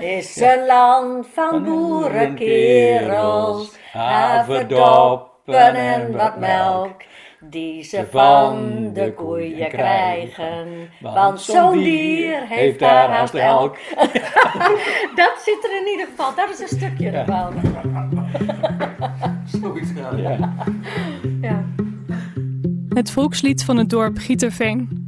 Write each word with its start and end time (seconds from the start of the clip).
is 0.00 0.40
een 0.40 0.66
land 0.66 1.26
van 1.32 1.64
boerenkerels, 1.64 3.76
haverdoppen 3.92 5.74
en 5.74 6.12
wat 6.12 6.38
melk. 6.38 7.02
Die 7.40 7.82
ze 7.82 8.06
van 8.10 8.90
de 8.92 9.12
koeien 9.12 9.68
krijgen, 9.68 10.88
want 11.00 11.40
zo'n 11.40 11.78
dier 11.78 12.46
heeft 12.48 12.78
daar 12.78 13.10
haast 13.10 13.34
elk. 13.34 13.76
Dat 15.20 15.34
zit 15.44 15.64
er 15.64 15.80
in 15.80 15.88
ieder 15.90 16.06
geval, 16.06 16.34
dat 16.34 16.50
is 16.50 16.60
een 16.60 16.68
stukje 16.78 17.10
ervan. 17.10 17.54
Zoiets 19.60 19.90
gaan. 19.96 20.16
Ja. 20.16 20.54
Ja. 21.40 21.64
Het 22.88 23.10
volkslied 23.10 23.64
van 23.64 23.76
het 23.76 23.90
dorp 23.90 24.18
Gieterveen. 24.18 25.04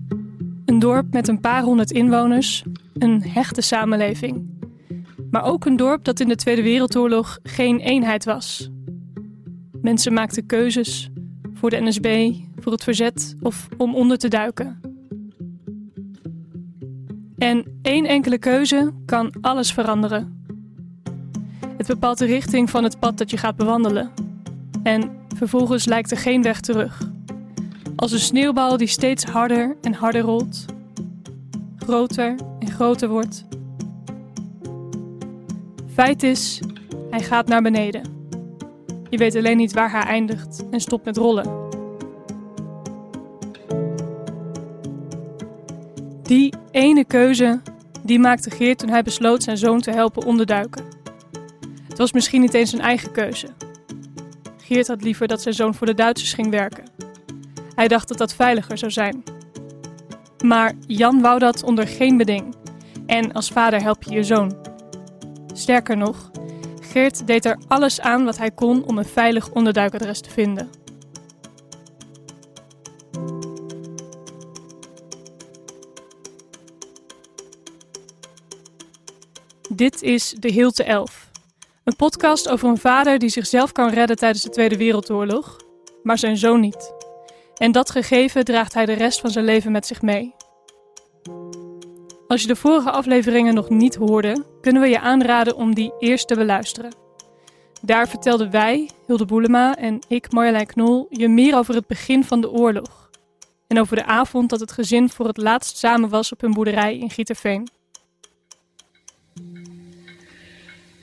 Een 0.65 0.79
dorp 0.79 1.13
met 1.13 1.29
een 1.29 1.41
paar 1.41 1.63
honderd 1.63 1.91
inwoners, 1.91 2.65
een 2.99 3.23
hechte 3.23 3.61
samenleving. 3.61 4.58
Maar 5.31 5.45
ook 5.45 5.65
een 5.65 5.77
dorp 5.77 6.05
dat 6.05 6.21
in 6.21 6.29
de 6.29 6.37
Tweede 6.37 6.63
Wereldoorlog 6.63 7.39
geen 7.43 7.79
eenheid 7.79 8.25
was. 8.25 8.71
Mensen 9.83 10.13
maakten 10.13 10.47
keuzes 10.47 11.11
voor 11.53 11.71
de 11.71 11.81
NSB, 11.81 12.33
voor 12.57 12.73
het 12.73 12.85
verzet 12.85 13.37
of 13.41 13.69
om 13.77 13.95
onder 13.95 14.19
te 14.19 14.29
duiken. 14.29 14.81
En 17.37 17.79
één 17.83 18.05
enkele 18.05 18.39
keuze 18.39 18.93
kan 19.07 19.33
alles 19.41 19.73
veranderen. 19.73 20.45
Het 21.77 21.87
bepaalt 21.87 22.19
de 22.19 22.25
richting 22.25 22.71
van 22.71 22.85
het 22.85 22.99
pad 22.99 23.19
dat 23.19 23.31
je 23.31 23.37
gaat 23.37 23.57
bewandelen. 23.57 24.11
En 24.83 25.11
vervolgens 25.37 25.85
lijkt 25.85 26.11
er 26.11 26.17
geen 26.17 26.43
weg 26.43 26.61
terug. 26.61 27.11
Als 27.97 28.13
een 28.13 28.19
sneeuwbal 28.19 28.77
die 28.77 28.87
steeds 28.87 29.25
harder 29.25 29.77
en 29.81 29.93
harder 29.93 30.21
rolt, 30.21 30.65
groter 31.77 32.35
en 32.59 32.71
groter 32.71 33.09
wordt. 33.09 33.48
Feit 35.99 36.23
is, 36.23 36.61
hij 37.11 37.21
gaat 37.21 37.49
naar 37.49 37.63
beneden. 37.63 38.03
Je 39.11 39.19
weet 39.19 39.37
alleen 39.37 39.57
niet 39.57 39.73
waar 39.73 39.91
hij 39.91 40.03
eindigt 40.03 40.65
en 40.71 40.81
stopt 40.81 41.05
met 41.05 41.17
rollen. 41.17 41.69
Die 46.23 46.55
ene 46.71 47.05
keuze, 47.05 47.61
die 48.03 48.19
maakte 48.19 48.51
Geert 48.51 48.79
toen 48.79 48.89
hij 48.89 49.03
besloot 49.03 49.43
zijn 49.43 49.57
zoon 49.57 49.81
te 49.81 49.91
helpen 49.91 50.27
onderduiken. 50.27 50.85
Het 51.89 51.99
was 51.99 52.13
misschien 52.13 52.41
niet 52.41 52.55
eens 52.55 52.71
zijn 52.71 52.83
eigen 52.83 53.13
keuze. 53.13 53.49
Geert 54.57 54.89
had 54.89 55.03
liever 55.03 55.29
dat 55.29 55.43
zijn 55.43 55.55
zoon 55.55 55.75
voor 55.75 55.87
de 55.87 55.95
Duitsers 55.95 56.33
ging 56.33 56.51
werken. 56.51 56.85
Hij 57.75 57.89
dacht 57.89 58.09
dat 58.09 58.19
dat 58.19 58.35
veiliger 58.35 58.79
zou 58.79 58.91
zijn. 58.91 59.23
Maar 60.45 60.73
Jan 60.87 61.21
wou 61.21 61.39
dat 61.39 61.63
onder 61.63 61.87
geen 61.87 62.17
beding. 62.17 62.55
En 63.07 63.33
als 63.33 63.51
vader 63.51 63.83
help 63.83 64.03
je 64.03 64.15
je 64.15 64.23
zoon. 64.23 64.68
Sterker 65.59 65.97
nog, 65.97 66.31
Geert 66.81 67.27
deed 67.27 67.45
er 67.45 67.59
alles 67.69 68.01
aan 68.01 68.25
wat 68.25 68.39
hij 68.39 68.51
kon 68.51 68.85
om 68.85 68.99
een 68.99 69.05
veilig 69.05 69.51
onderduikadres 69.51 70.21
te 70.21 70.31
vinden. 70.31 70.71
Dit 79.69 80.03
is 80.03 80.35
De 80.39 80.53
Hilte 80.53 80.85
Elf. 80.85 81.31
Een 81.85 81.97
podcast 81.97 82.49
over 82.49 82.69
een 82.69 82.79
vader 82.79 83.19
die 83.19 83.29
zichzelf 83.29 83.73
kan 83.73 83.91
redden 83.91 84.17
tijdens 84.17 84.43
de 84.43 84.51
Tweede 84.51 84.77
Wereldoorlog, 84.77 85.57
maar 86.03 86.19
zijn 86.19 86.37
zoon 86.37 86.61
niet. 86.61 86.93
En 87.55 87.73
dat 87.73 87.91
gegeven 87.91 88.45
draagt 88.45 88.75
hij 88.75 88.87
de 88.87 88.93
rest 88.93 89.21
van 89.21 89.31
zijn 89.31 89.45
leven 89.45 89.73
met 89.73 89.87
zich 89.87 90.03
mee. 90.03 90.35
Als 92.29 92.43
je 92.43 92.47
de 92.47 92.57
vorige 92.57 92.91
afleveringen 92.91 93.55
nog 93.55 93.69
niet 93.69 93.95
hoorde, 93.95 94.45
kunnen 94.61 94.83
we 94.83 94.89
je 94.89 95.01
aanraden 95.01 95.57
om 95.57 95.75
die 95.75 95.93
eerst 95.99 96.29
te 96.29 96.35
beluisteren. 96.35 96.95
Daar 97.83 98.09
vertelden 98.09 98.51
wij, 98.51 98.91
Hilde 99.07 99.25
Boelema 99.25 99.77
en 99.77 99.99
ik, 100.09 100.33
Marjolein 100.33 100.67
Knol, 100.67 101.07
je 101.11 101.29
meer 101.29 101.57
over 101.57 101.75
het 101.75 101.87
begin 101.87 102.25
van 102.25 102.41
de 102.41 102.51
oorlog. 102.51 103.11
En 103.67 103.81
over 103.81 103.97
de 103.97 104.05
avond 104.05 104.51
dat 104.51 104.61
het 104.61 104.73
gezin 104.73 105.09
voor 105.09 105.27
het 105.27 105.37
laatst 105.37 105.77
samen 105.77 106.09
was 106.09 106.33
op 106.33 106.41
hun 106.41 106.53
boerderij 106.53 106.99
in 106.99 107.11
Gieterveen. 107.11 107.69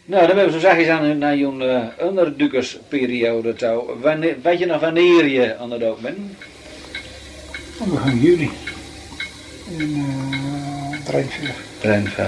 Nou, 0.05 0.27
dan 0.27 0.37
hebben 0.37 0.45
we 0.45 0.51
zo 0.51 0.59
zachtjes 0.59 0.87
aan 0.87 1.17
naar 1.17 1.37
jouw 1.37 1.59
uh, 1.59 1.87
onderduikersperiode 1.99 3.53
toe. 3.53 3.99
Wanneer, 4.01 4.37
weet 4.41 4.59
je 4.59 4.65
nog 4.65 4.79
wanneer 4.79 5.27
je 5.27 5.57
aan 5.57 5.71
het 5.71 5.79
dood 5.79 5.99
bent? 5.99 6.17
Oh, 7.79 7.87
we 7.87 7.97
gaan 7.97 8.19
juli. 8.19 8.51
In 9.77 9.89
uh, 9.89 10.74
Drenthe. 11.05 11.53
Drenthe. 11.79 12.27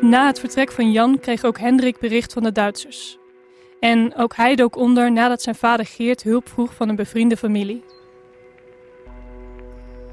Na 0.00 0.26
het 0.26 0.40
vertrek 0.40 0.72
van 0.72 0.92
Jan 0.92 1.18
kreeg 1.20 1.44
ook 1.44 1.58
Hendrik 1.58 1.98
bericht 1.98 2.32
van 2.32 2.42
de 2.42 2.52
Duitsers. 2.52 3.18
En 3.80 4.14
ook 4.16 4.36
hij 4.36 4.54
dook 4.54 4.76
onder 4.76 5.12
nadat 5.12 5.42
zijn 5.42 5.54
vader 5.54 5.86
Geert 5.86 6.22
hulp 6.22 6.48
vroeg 6.48 6.74
van 6.74 6.88
een 6.88 6.96
bevriende 6.96 7.36
familie. 7.36 7.84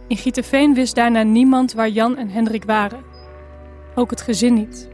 In 0.07 0.17
Gieterveen 0.17 0.73
wist 0.73 0.95
daarna 0.95 1.23
niemand 1.23 1.73
waar 1.73 1.89
Jan 1.89 2.17
en 2.17 2.29
Hendrik 2.29 2.63
waren. 2.63 3.03
Ook 3.95 4.09
het 4.09 4.21
gezin 4.21 4.53
niet. 4.53 4.89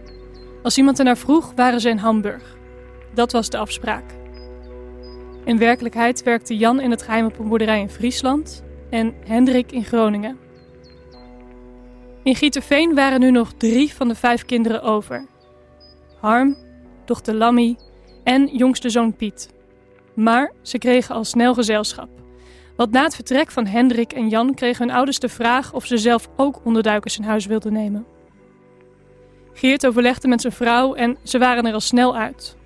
Als 0.63 0.77
iemand 0.77 0.99
ernaar 0.99 1.17
vroeg, 1.17 1.51
waren 1.55 1.81
ze 1.81 1.89
in 1.89 1.97
Hamburg. 1.97 2.57
Dat 3.13 3.31
was 3.31 3.49
de 3.49 3.57
afspraak. 3.57 4.03
In 5.43 5.57
werkelijkheid 5.57 6.23
werkte 6.23 6.57
Jan 6.57 6.79
in 6.79 6.91
het 6.91 7.01
geheim 7.01 7.25
op 7.25 7.39
een 7.39 7.47
boerderij 7.47 7.79
in 7.79 7.89
Friesland 7.89 8.67
en 8.89 9.13
Hendrik 9.25 9.71
in 9.71 9.83
Groningen. 9.83 10.37
In 12.23 12.35
Gieterveen 12.35 12.95
waren 12.95 13.19
nu 13.19 13.31
nog 13.31 13.53
drie 13.57 13.93
van 13.93 14.07
de 14.07 14.15
vijf 14.15 14.45
kinderen 14.45 14.81
over. 14.81 15.27
Harm, 16.19 16.57
dochter 17.05 17.33
Lammy 17.33 17.77
en 18.23 18.47
jongste 18.47 18.89
zoon 18.89 19.15
Piet. 19.15 19.53
Maar 20.13 20.53
ze 20.61 20.77
kregen 20.77 21.15
al 21.15 21.23
snel 21.23 21.53
gezelschap. 21.53 22.09
Want 22.75 22.91
na 22.91 23.03
het 23.03 23.15
vertrek 23.15 23.51
van 23.51 23.65
Hendrik 23.65 24.13
en 24.13 24.29
Jan 24.29 24.53
kregen 24.53 24.85
hun 24.87 24.95
ouders 24.95 25.19
de 25.19 25.29
vraag 25.29 25.73
of 25.73 25.85
ze 25.85 25.97
zelf 25.97 26.29
ook 26.35 26.59
onderduikers 26.63 27.17
in 27.17 27.23
huis 27.23 27.45
wilden 27.45 27.73
nemen. 27.73 28.05
Geert 29.53 29.87
overlegde 29.87 30.27
met 30.27 30.41
zijn 30.41 30.53
vrouw 30.53 30.93
en 30.93 31.17
ze 31.23 31.37
waren 31.37 31.65
er 31.65 31.73
al 31.73 31.79
snel 31.79 32.17
uit. 32.17 32.57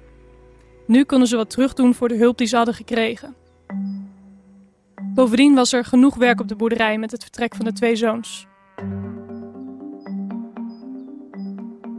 Nu 0.87 1.03
konden 1.03 1.27
ze 1.27 1.35
wat 1.35 1.49
terugdoen 1.49 1.93
voor 1.93 2.07
de 2.07 2.17
hulp 2.17 2.37
die 2.37 2.47
ze 2.47 2.55
hadden 2.55 2.73
gekregen. 2.73 3.35
Bovendien 5.13 5.55
was 5.55 5.73
er 5.73 5.85
genoeg 5.85 6.15
werk 6.15 6.39
op 6.39 6.47
de 6.47 6.55
boerderij 6.55 6.97
met 6.97 7.11
het 7.11 7.23
vertrek 7.23 7.55
van 7.55 7.65
de 7.65 7.73
twee 7.73 7.95
zoons. 7.95 8.47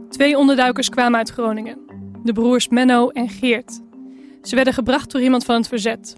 Twee 0.09 0.37
onderduikers 0.37 0.89
kwamen 0.89 1.17
uit 1.17 1.29
Groningen, 1.29 1.77
de 2.23 2.33
broers 2.33 2.67
Menno 2.67 3.09
en 3.09 3.29
Geert. 3.29 3.81
Ze 4.41 4.55
werden 4.55 4.73
gebracht 4.73 5.11
door 5.11 5.21
iemand 5.21 5.45
van 5.45 5.55
het 5.55 5.67
verzet. 5.67 6.15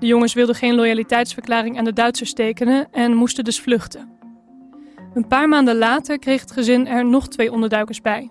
De 0.00 0.06
jongens 0.06 0.34
wilden 0.34 0.54
geen 0.54 0.74
loyaliteitsverklaring 0.74 1.78
aan 1.78 1.84
de 1.84 1.92
Duitsers 1.92 2.32
tekenen 2.32 2.88
en 2.92 3.14
moesten 3.14 3.44
dus 3.44 3.60
vluchten. 3.60 4.08
Een 5.14 5.26
paar 5.26 5.48
maanden 5.48 5.76
later 5.76 6.18
kreeg 6.18 6.40
het 6.40 6.52
gezin 6.52 6.86
er 6.86 7.04
nog 7.04 7.28
twee 7.28 7.52
onderduikers 7.52 8.00
bij. 8.00 8.30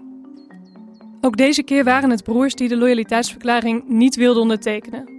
Ook 1.22 1.38
deze 1.38 1.64
keer 1.64 1.84
waren 1.84 2.09
het 2.09 2.24
broers 2.24 2.56
die 2.56 2.68
de 2.68 2.78
loyaliteitsverklaring 2.78 3.88
niet 3.88 4.16
wilden 4.16 4.42
ondertekenen. 4.42 5.09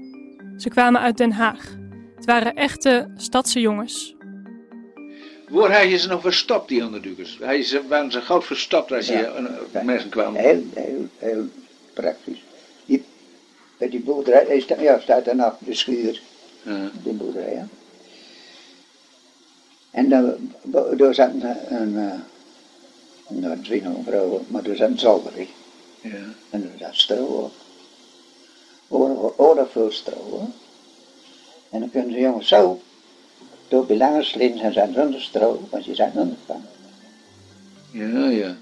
Ze 0.57 0.69
kwamen 0.69 1.01
uit 1.01 1.17
Den 1.17 1.33
Haag. 1.33 1.77
Het 2.19 2.27
waren 2.27 2.55
echte 2.55 3.09
stadse 3.17 3.61
jongens. 3.61 4.15
Waar 5.49 5.81
had 5.81 5.91
je 5.91 5.97
ze 5.99 6.09
nog 6.09 6.21
verstopt, 6.21 6.69
die 6.69 6.85
onderduikers? 6.85 7.39
Hij 7.41 7.63
ze, 7.63 7.87
waren 7.89 8.13
ze 8.13 8.21
gauw 8.21 8.43
verstopt 8.43 8.93
als 8.93 9.07
je 9.07 9.13
Ja. 9.13 9.39
uh, 9.75 9.83
mensen 9.83 10.11
kwamen? 10.11 10.41
Heel, 10.41 10.63
heel, 10.75 11.07
heel 11.19 11.45
praktisch. 11.93 12.43
Die, 12.87 13.05
bij 13.77 13.89
die 13.89 14.01
boerderij, 14.01 14.45
hij 14.47 14.61
sta, 14.61 14.81
ja, 14.81 14.99
staat 15.01 15.35
nog 15.35 15.57
de 15.59 15.75
schuur, 15.75 16.21
Ja. 16.63 16.91
die 17.03 17.13
boerderij. 17.13 17.53
Ja. 17.55 17.67
En 19.91 20.09
dan, 20.09 20.53
daar 20.97 21.15
zat 21.15 21.29
een, 21.29 21.43
een, 21.83 21.97
eh, 21.99 22.19
nou, 23.29 23.57
het 23.57 23.71
is 23.71 23.83
maar 24.49 24.65
er 24.65 24.77
zat 24.77 24.89
een 24.91 24.99
zolder 24.99 25.37
in. 25.37 25.49
Ja. 26.01 26.17
En 26.51 26.63
er 26.63 26.79
zat 26.79 26.95
stro 26.97 27.25
op. 27.25 27.53
Oorlog, 28.89 29.33
oorlog 29.39 29.71
veel 29.73 29.91
stro 29.91 30.15
hoor. 30.31 30.49
En 31.71 31.81
dan 31.81 31.91
kunnen 31.91 32.13
ze 32.13 32.19
jongens 32.19 32.49
zo 32.49 32.81
door 33.69 33.87
belangen 33.87 34.25
slinden 34.25 34.63
en 34.63 34.73
zijn 34.73 34.93
zonder 34.93 35.21
stro, 35.21 35.61
want 35.71 35.85
je 35.85 35.95
zijn 35.95 36.13
ondergevangen. 36.15 36.69
Ja, 37.93 38.29
ja. 38.29 38.57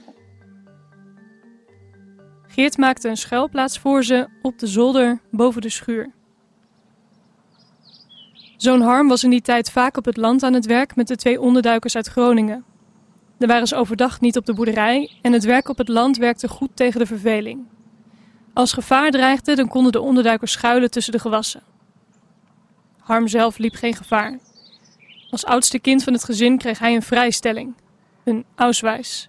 Geert 2.47 2.77
maakte 2.77 3.09
een 3.09 3.17
schuilplaats 3.17 3.79
voor 3.79 4.05
ze 4.05 4.29
op 4.43 4.59
de 4.59 4.67
zolder 4.67 5.21
boven 5.31 5.63
de 5.63 5.69
schuur. 5.69 6.11
Zoon 8.57 8.81
Harm 8.81 9.09
was 9.09 9.25
in 9.25 9.31
die 9.31 9.43
tijd 9.43 9.71
vaak 9.71 9.97
op 9.97 10.05
het 10.05 10.17
land 10.17 10.43
aan 10.43 10.53
het 10.53 10.67
werk 10.67 10.97
met 10.97 11.09
de 11.09 11.17
twee 11.17 11.41
onderduikers 11.41 11.97
uit 11.97 12.07
Groningen. 12.07 12.65
Daar 13.39 13.49
waren 13.49 13.67
ze 13.67 13.77
overdag 13.77 14.21
niet 14.21 14.37
op 14.37 14.47
de 14.47 14.55
boerderij 14.55 15.11
en 15.23 15.33
het 15.33 15.45
werk 15.45 15.69
op 15.69 15.79
het 15.79 15.89
land 15.89 16.17
werkte 16.17 16.49
goed 16.49 16.71
tegen 16.75 17.01
de 17.01 17.07
verveling. 17.07 17.67
Als 18.53 18.73
gevaar 18.73 19.11
dreigde, 19.11 19.55
dan 19.55 19.69
konden 19.69 19.93
de 19.93 20.01
onderduikers 20.01 20.53
schuilen 20.53 20.91
tussen 20.91 21.13
de 21.13 21.19
gewassen. 21.19 21.63
Harm 23.07 23.29
zelf 23.29 23.59
liep 23.59 23.75
geen 23.75 23.95
gevaar. 23.95 24.39
Als 25.31 25.45
oudste 25.45 25.79
kind 25.79 26.05
van 26.05 26.13
het 26.13 26.25
gezin 26.25 26.59
kreeg 26.59 26.79
hij 26.79 26.95
een 26.95 27.03
vrijstelling, 27.03 27.75
een 28.25 28.45
Ausweis. 28.55 29.29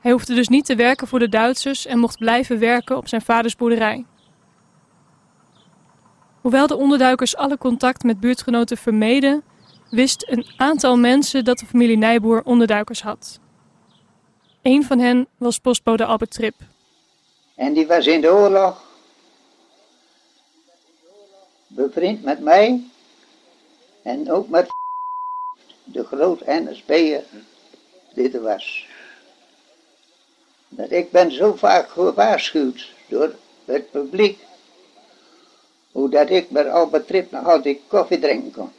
Hij 0.00 0.12
hoefde 0.12 0.34
dus 0.34 0.48
niet 0.48 0.64
te 0.64 0.74
werken 0.74 1.06
voor 1.06 1.18
de 1.18 1.28
Duitsers 1.28 1.86
en 1.86 1.98
mocht 1.98 2.18
blijven 2.18 2.58
werken 2.58 2.96
op 2.96 3.08
zijn 3.08 3.22
vaders 3.22 3.56
boerderij. 3.56 4.04
Hoewel 6.40 6.66
de 6.66 6.76
onderduikers 6.76 7.36
alle 7.36 7.58
contact 7.58 8.02
met 8.02 8.20
buurtgenoten 8.20 8.76
vermeden, 8.76 9.42
wist 9.90 10.24
een 10.28 10.46
aantal 10.56 10.96
mensen 10.96 11.44
dat 11.44 11.58
de 11.58 11.66
familie 11.66 11.98
Nijboer 11.98 12.42
onderduikers 12.44 13.02
had. 13.02 13.40
Een 14.62 14.84
van 14.84 14.98
hen 14.98 15.28
was 15.36 15.58
postbode 15.58 16.04
Albert 16.04 16.30
Trip. 16.30 16.54
En 17.54 17.72
die 17.72 17.86
was 17.86 18.06
in 18.06 18.20
de 18.20 18.32
oorlog 18.32 18.84
bevriend 21.66 22.22
met 22.22 22.40
mij 22.40 22.90
en 24.02 24.30
ook 24.30 24.48
met 24.48 24.70
de 25.84 26.04
groot 26.04 26.46
NSB'er 26.46 27.24
er 28.14 28.42
was. 28.42 28.86
Dat 30.68 30.90
ik 30.90 31.10
ben 31.10 31.32
zo 31.32 31.54
vaak 31.54 31.90
gewaarschuwd 31.90 32.92
door 33.08 33.34
het 33.64 33.90
publiek, 33.90 34.38
hoe 35.92 36.10
dat 36.10 36.30
ik 36.30 36.50
met 36.50 36.66
Albert 36.68 37.06
Trip 37.06 37.30
nog 37.30 37.46
altijd 37.46 37.78
koffie 37.86 38.18
drinken 38.18 38.52
kon. 38.52 38.72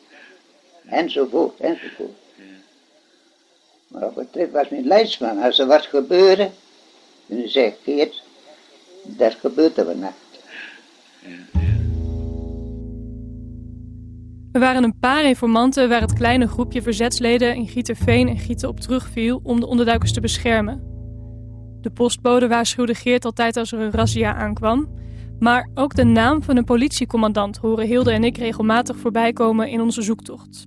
Enzovoort, 0.85 1.59
enzovoort. 1.59 2.17
Maar 3.87 4.03
Albert 4.03 4.31
Trip 4.31 4.51
was 4.51 4.69
mijn 4.69 4.87
leidsman. 4.87 5.41
Als 5.41 5.59
er 5.59 5.67
wat 5.67 5.85
gebeurde, 5.85 6.51
dan 7.25 7.47
zei 7.47 7.65
ik, 7.65 7.75
Geert, 7.83 8.21
dat 9.03 9.33
gebeurt 9.33 9.77
er 9.77 9.85
vannacht. 9.85 10.15
Er 14.53 14.59
waren 14.59 14.83
een 14.83 14.99
paar 14.99 15.25
informanten 15.25 15.89
waar 15.89 16.01
het 16.01 16.13
kleine 16.13 16.47
groepje 16.47 16.81
verzetsleden 16.81 17.55
in 17.55 17.67
Gieterveen 17.67 18.27
en 18.27 18.37
Gieten 18.37 18.69
op 18.69 18.79
terugviel 18.79 19.39
om 19.43 19.59
de 19.59 19.67
onderduikers 19.67 20.13
te 20.13 20.21
beschermen. 20.21 20.83
De 21.81 21.89
postbode 21.89 22.47
waarschuwde 22.47 22.95
Geert 22.95 23.25
altijd 23.25 23.57
als 23.57 23.71
er 23.71 23.79
een 23.79 23.91
razzia 23.91 24.33
aankwam. 24.33 25.01
Maar 25.39 25.69
ook 25.73 25.95
de 25.95 26.03
naam 26.03 26.43
van 26.43 26.57
een 26.57 26.63
politiecommandant 26.63 27.57
horen 27.57 27.87
Hilde 27.87 28.11
en 28.11 28.23
ik 28.23 28.37
regelmatig 28.37 28.97
voorbij 28.97 29.33
komen 29.33 29.69
in 29.69 29.81
onze 29.81 30.01
zoektocht. 30.01 30.65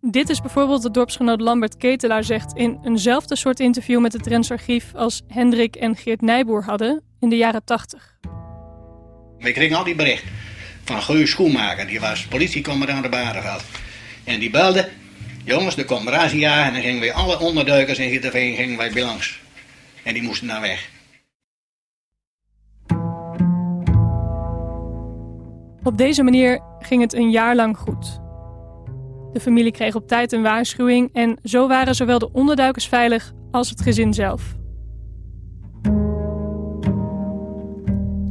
Dit 0.00 0.28
is 0.28 0.40
bijvoorbeeld 0.40 0.82
wat 0.82 0.94
dorpsgenoot 0.94 1.40
Lambert 1.40 1.76
Ketelaar 1.76 2.24
zegt 2.24 2.56
in 2.56 2.78
eenzelfde 2.84 3.36
soort 3.36 3.60
interview 3.60 4.00
met 4.00 4.12
het 4.12 4.22
Drents 4.22 4.50
Archief 4.50 4.94
als 4.94 5.22
Hendrik 5.28 5.76
en 5.76 5.96
Geert 5.96 6.20
Nijboer 6.20 6.64
hadden 6.64 7.02
in 7.20 7.28
de 7.28 7.36
jaren 7.36 7.64
80. 7.64 8.18
We 9.38 9.52
kregen 9.52 9.76
al 9.76 9.84
die 9.84 9.94
bericht 9.94 10.24
van 10.86 11.02
Guus 11.02 11.30
Schoenmaker, 11.30 11.86
die 11.86 12.00
was 12.00 12.26
politiecommandant 12.26 13.02
de 13.02 13.08
Bareveld. 13.08 13.64
En 14.24 14.38
die 14.40 14.50
belde, 14.50 14.88
jongens, 15.44 15.76
er 15.76 15.84
komt 15.84 16.08
razzia 16.08 16.66
en 16.66 16.72
dan 16.72 16.82
gingen 16.82 17.00
wij 17.00 17.12
alle 17.12 17.38
onderduikers 17.38 17.98
in 17.98 18.10
Gieterveen 18.10 18.56
gingen 18.56 18.76
wij 18.76 18.92
langs. 18.94 19.40
En 20.02 20.14
die 20.14 20.22
moesten 20.22 20.46
naar 20.46 20.60
weg. 20.60 20.88
Op 25.82 25.98
deze 25.98 26.22
manier 26.22 26.60
ging 26.78 27.02
het 27.02 27.14
een 27.14 27.30
jaar 27.30 27.54
lang 27.54 27.76
goed. 27.76 28.20
De 29.32 29.40
familie 29.40 29.72
kreeg 29.72 29.94
op 29.94 30.08
tijd 30.08 30.32
een 30.32 30.42
waarschuwing 30.42 31.10
en 31.12 31.38
zo 31.42 31.68
waren 31.68 31.94
zowel 31.94 32.18
de 32.18 32.32
onderduikers 32.32 32.88
veilig 32.88 33.32
als 33.50 33.70
het 33.70 33.80
gezin 33.80 34.14
zelf. 34.14 34.42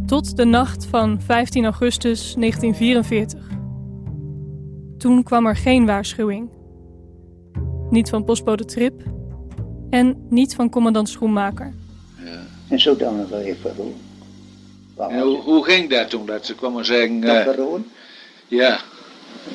Tot 0.06 0.38
de 0.38 0.46
nacht 0.46 0.86
van 0.86 1.22
15 1.22 1.63
augustus 1.63 2.34
1944. 2.34 3.40
Toen 4.98 5.24
kwam 5.24 5.46
er 5.46 5.56
geen 5.56 5.86
waarschuwing. 5.86 6.50
Niet 7.90 8.10
van 8.10 8.24
postbode 8.24 8.66
Trip 8.66 9.04
en 9.90 10.25
niet 10.30 10.56
van 10.56 10.69
commandant 10.69 11.10
Schoenmaker. 11.10 11.74
En 12.68 12.80
zo 12.80 12.96
dan 12.96 13.18
nog 13.18 13.30
wel 13.30 13.40
even 13.40 13.75
doen. 13.75 13.96
En 14.98 15.22
hoe, 15.22 15.38
hoe 15.38 15.63
ging 15.63 15.90
dat 15.90 16.10
toen, 16.10 16.25
dat 16.25 16.46
ze 16.46 16.56
kwamen 16.56 16.86
zeggen... 16.86 17.22
Dat 17.22 17.48
eh, 17.48 17.54
gewoon? 17.54 17.86
ja, 18.48 18.80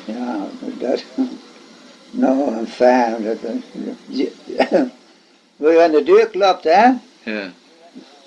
Ja, 0.05 0.47
dat. 0.79 1.03
Nou, 2.11 2.57
een 2.57 2.67
fijn. 2.67 3.23
Dat, 3.23 3.37
Wil 5.55 5.71
je 5.71 5.81
aan 5.81 5.91
de 5.91 6.03
deur 6.03 6.27
klapt, 6.27 6.63
hè? 6.63 6.91
ja, 7.23 7.51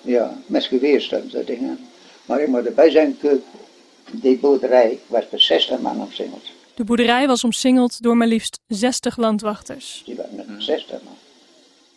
Ja, 0.01 0.35
met 0.47 0.65
geweer 0.65 1.09
dat 1.31 1.47
ding 1.47 1.69
aan. 1.69 1.79
Maar 2.25 2.41
ik 2.41 2.49
moet 2.49 2.67
erbij 2.67 2.91
zijn, 2.91 3.19
die 4.13 4.39
boerderij 4.39 4.99
was 5.07 5.25
met 5.31 5.41
60 5.41 5.79
man 5.79 6.01
omsingeld. 6.01 6.51
De 6.75 6.85
boerderij 6.85 7.27
was 7.27 7.45
omsingeld 7.45 8.03
door 8.03 8.17
maar 8.17 8.27
liefst 8.27 8.61
60 8.67 9.17
landwachters. 9.17 10.03
Die 10.05 10.15
waren 10.15 10.37
met 10.37 10.47
60 10.59 11.03
man. 11.03 11.15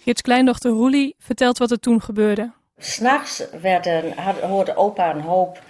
Geerts 0.04 0.22
kleindochter 0.22 0.72
Roelie 0.72 1.16
vertelt 1.20 1.58
wat 1.58 1.72
er 1.72 1.80
toen 1.80 2.02
gebeurde. 2.02 2.52
S'nachts 2.78 3.44
werden, 3.62 4.14
had, 4.18 4.40
hoorde 4.40 4.76
opa 4.76 5.16
een 5.16 5.22
hoop 5.22 5.62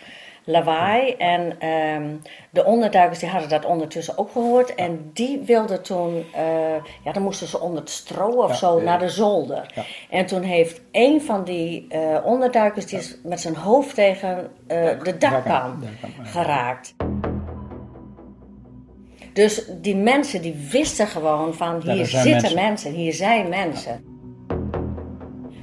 lawaai. 0.48 1.14
En 1.14 1.60
ehm, 1.60 2.16
de 2.50 2.66
onderduikers 2.66 3.20
die 3.20 3.30
hadden 3.30 3.50
dat 3.50 3.66
ondertussen 3.66 4.18
ook 4.18 4.32
gehoord. 4.32 4.76
En 4.76 5.10
die 5.14 5.42
wilden 5.46 5.84
toen, 5.84 6.26
eh, 6.34 6.44
ja 7.04 7.12
dan 7.12 7.24
moesten 7.24 7.48
ze 7.48 7.60
onder 7.60 7.80
het 7.80 7.90
stro 7.90 8.30
of 8.30 8.56
zo 8.56 8.82
naar 8.82 9.00
de 9.00 9.10
zolder. 9.10 9.74
En 10.10 10.26
toen 10.26 10.42
heeft 10.42 10.82
een 10.92 11.22
van 11.22 11.44
die 11.44 11.86
eh, 11.90 12.18
onderduikers, 12.24 12.86
die 12.86 13.00
is 13.00 13.18
met 13.24 13.42
zijn 13.42 13.56
hoofd 13.56 13.96
tegen 13.96 14.52
eh, 14.68 14.90
de 15.04 15.18
dakpan 15.18 15.84
geraakt. 16.24 16.96
Dus 19.34 19.66
die 19.82 19.96
mensen 19.96 20.42
die 20.42 20.68
wisten 20.72 21.08
gewoon 21.08 21.54
van 21.54 21.82
hier 21.82 22.00
er 22.00 22.06
zitten 22.06 22.32
mensen. 22.32 22.56
mensen, 22.56 22.92
hier 22.92 23.14
zijn 23.14 23.50
mensen. 23.50 24.16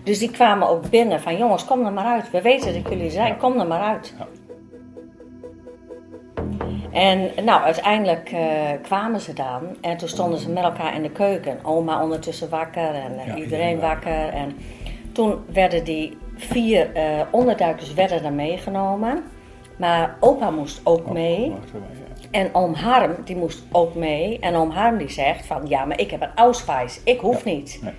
Dus 0.05 0.19
die 0.19 0.31
kwamen 0.31 0.69
ook 0.69 0.91
binnen 0.91 1.21
van 1.21 1.37
jongens, 1.37 1.65
kom 1.65 1.87
er 1.87 1.93
maar 1.93 2.05
uit. 2.05 2.31
We 2.31 2.43
weten 2.43 2.75
dat 2.75 2.93
jullie 2.93 3.11
zijn, 3.11 3.37
kom 3.37 3.61
er 3.61 3.67
maar 3.67 3.81
uit. 3.81 4.15
En 6.95 7.31
nou, 7.45 7.63
uiteindelijk 7.63 8.31
eh, 8.33 8.41
kwamen 8.83 9.21
ze 9.21 9.33
dan 9.33 9.77
en 9.81 9.97
toen 9.97 10.09
stonden 10.09 10.39
ze 10.39 10.51
met 10.51 10.65
elkaar 10.65 10.95
in 10.95 11.03
de 11.03 11.11
keuken. 11.11 11.59
Oma 11.63 12.03
ondertussen 12.03 12.49
wakker 12.49 12.95
en 12.95 13.19
eh, 13.19 13.27
Ja, 13.27 13.37
iedereen 13.37 13.81
wakker. 13.81 14.29
En 14.29 14.57
toen 15.13 15.39
werden 15.53 15.85
die 15.85 16.17
vier 16.37 16.93
eh, 16.93 17.21
onderduikers 17.31 17.95
werden 17.95 18.25
er 18.25 18.33
meegenomen. 18.33 19.23
Maar 19.79 20.17
opa 20.21 20.51
moest 20.51 20.81
ook 20.85 21.13
mee. 21.13 21.53
En 22.31 22.55
oom 22.55 22.75
Harm, 22.75 23.15
die 23.25 23.37
moest 23.37 23.65
ook 23.73 23.95
mee. 23.95 24.39
En 24.39 24.55
oom 24.55 24.71
Harm 24.71 24.99
die 24.99 25.11
zegt 25.11 25.47
van, 25.47 25.63
ja, 25.69 25.85
maar 25.85 26.01
ik 26.01 26.11
heb 26.11 26.23
een 26.23 26.35
Ausweis. 26.35 27.01
Ik 27.05 27.21
hoef 27.21 27.45
niet. 27.45 27.79
nee. 27.83 27.93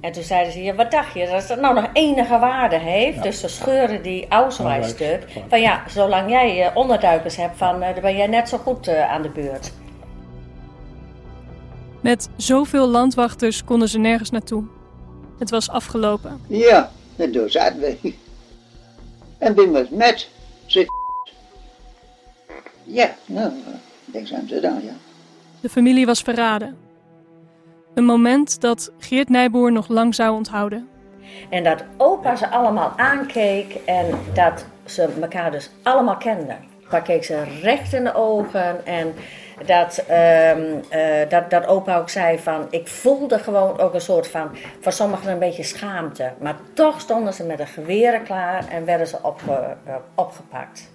En 0.00 0.12
toen 0.12 0.22
zeiden 0.22 0.52
ze, 0.52 0.62
ja, 0.62 0.74
wat 0.74 0.90
dacht 0.90 1.14
je, 1.14 1.26
dat 1.26 1.48
het 1.48 1.60
nou 1.60 1.74
nog 1.74 1.90
enige 1.92 2.38
waarde 2.38 2.78
heeft? 2.78 3.22
Dus 3.22 3.40
ze 3.40 3.48
scheuren 3.48 4.02
die 4.02 4.28
Ausweis 4.28 4.88
stuk. 4.88 5.26
Van 5.48 5.60
ja, 5.60 5.82
zolang 5.88 6.30
jij 6.30 6.66
eh, 6.66 6.76
onderduikers 6.76 7.36
hebt, 7.36 7.56
van, 7.56 7.82
eh, 7.82 7.92
dan 7.92 8.02
ben 8.02 8.16
jij 8.16 8.26
net 8.26 8.48
zo 8.48 8.58
goed 8.58 8.88
eh, 8.88 9.10
aan 9.10 9.22
de 9.22 9.28
beurt. 9.28 9.72
Met 12.00 12.28
zoveel 12.36 12.88
landwachters 12.88 13.64
konden 13.64 13.88
ze 13.88 13.98
nergens 13.98 14.30
naartoe. 14.30 14.64
Het 15.38 15.50
was 15.50 15.68
afgelopen. 15.68 16.40
Ja, 16.46 16.90
en 17.16 17.32
toen 17.32 17.50
zaten 17.50 17.80
we. 17.80 18.14
En 19.38 19.54
wie 19.54 19.68
was 19.68 19.88
met? 19.88 20.28
Zit. 20.66 20.88
Ja, 22.84 23.14
nou, 23.26 23.52
ik 24.04 24.12
denk 24.12 24.32
aan 24.32 24.48
ze 24.48 24.60
dan, 24.60 24.80
ja. 24.84 24.92
De 25.60 25.68
familie 25.68 26.06
was 26.06 26.20
verraden. 26.20 26.76
Een 28.00 28.06
moment 28.06 28.60
dat 28.60 28.92
Geert 28.98 29.28
Nijboer 29.28 29.72
nog 29.72 29.88
lang 29.88 30.14
zou 30.14 30.34
onthouden. 30.34 30.88
En 31.50 31.64
dat 31.64 31.84
opa 31.96 32.36
ze 32.36 32.48
allemaal 32.48 32.92
aankeek 32.96 33.74
en 33.86 34.06
dat 34.34 34.66
ze 34.84 35.08
elkaar 35.20 35.50
dus 35.50 35.70
allemaal 35.82 36.16
kenden. 36.16 36.56
Opa 36.86 37.00
keek 37.00 37.24
ze 37.24 37.44
recht 37.62 37.92
in 37.92 38.04
de 38.04 38.14
ogen 38.14 38.86
en 38.86 39.14
dat, 39.66 40.04
ehm, 40.08 40.60
eh, 40.88 41.28
dat, 41.28 41.50
dat 41.50 41.66
opa 41.66 41.98
ook 41.98 42.08
zei 42.08 42.38
van... 42.38 42.66
Ik 42.70 42.88
voelde 42.88 43.38
gewoon 43.38 43.78
ook 43.78 43.94
een 43.94 44.00
soort 44.00 44.28
van, 44.28 44.48
voor 44.80 44.92
sommigen 44.92 45.32
een 45.32 45.38
beetje 45.38 45.62
schaamte. 45.62 46.32
Maar 46.38 46.56
toch 46.74 47.00
stonden 47.00 47.34
ze 47.34 47.44
met 47.44 47.58
de 47.58 47.66
geweren 47.66 48.22
klaar 48.22 48.68
en 48.68 48.84
werden 48.84 49.06
ze 49.06 49.22
opge- 49.22 49.76
eh, 49.84 49.94
opgepakt. 50.14 50.92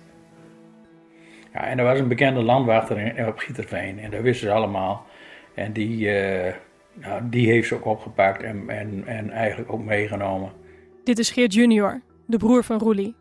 Ja, 1.53 1.63
en 1.63 1.79
er 1.79 1.85
was 1.85 1.99
een 1.99 2.07
bekende 2.07 2.43
landwachter 2.43 2.97
in, 2.97 3.27
op 3.27 3.37
Gieterveen 3.37 3.99
en 3.99 4.11
dat 4.11 4.21
wisten 4.21 4.47
ze 4.47 4.53
allemaal. 4.53 5.05
En 5.53 5.71
die, 5.71 6.11
eh, 6.11 6.53
nou, 7.01 7.29
die 7.29 7.51
heeft 7.51 7.67
ze 7.67 7.75
ook 7.75 7.85
opgepakt 7.85 8.43
en, 8.43 8.69
en, 8.69 9.03
en 9.05 9.29
eigenlijk 9.29 9.71
ook 9.73 9.83
meegenomen. 9.83 10.51
Dit 11.03 11.19
is 11.19 11.31
Geert 11.31 11.53
junior, 11.53 12.01
de 12.25 12.37
broer 12.37 12.63
van 12.63 12.79
Roelie. 12.79 13.15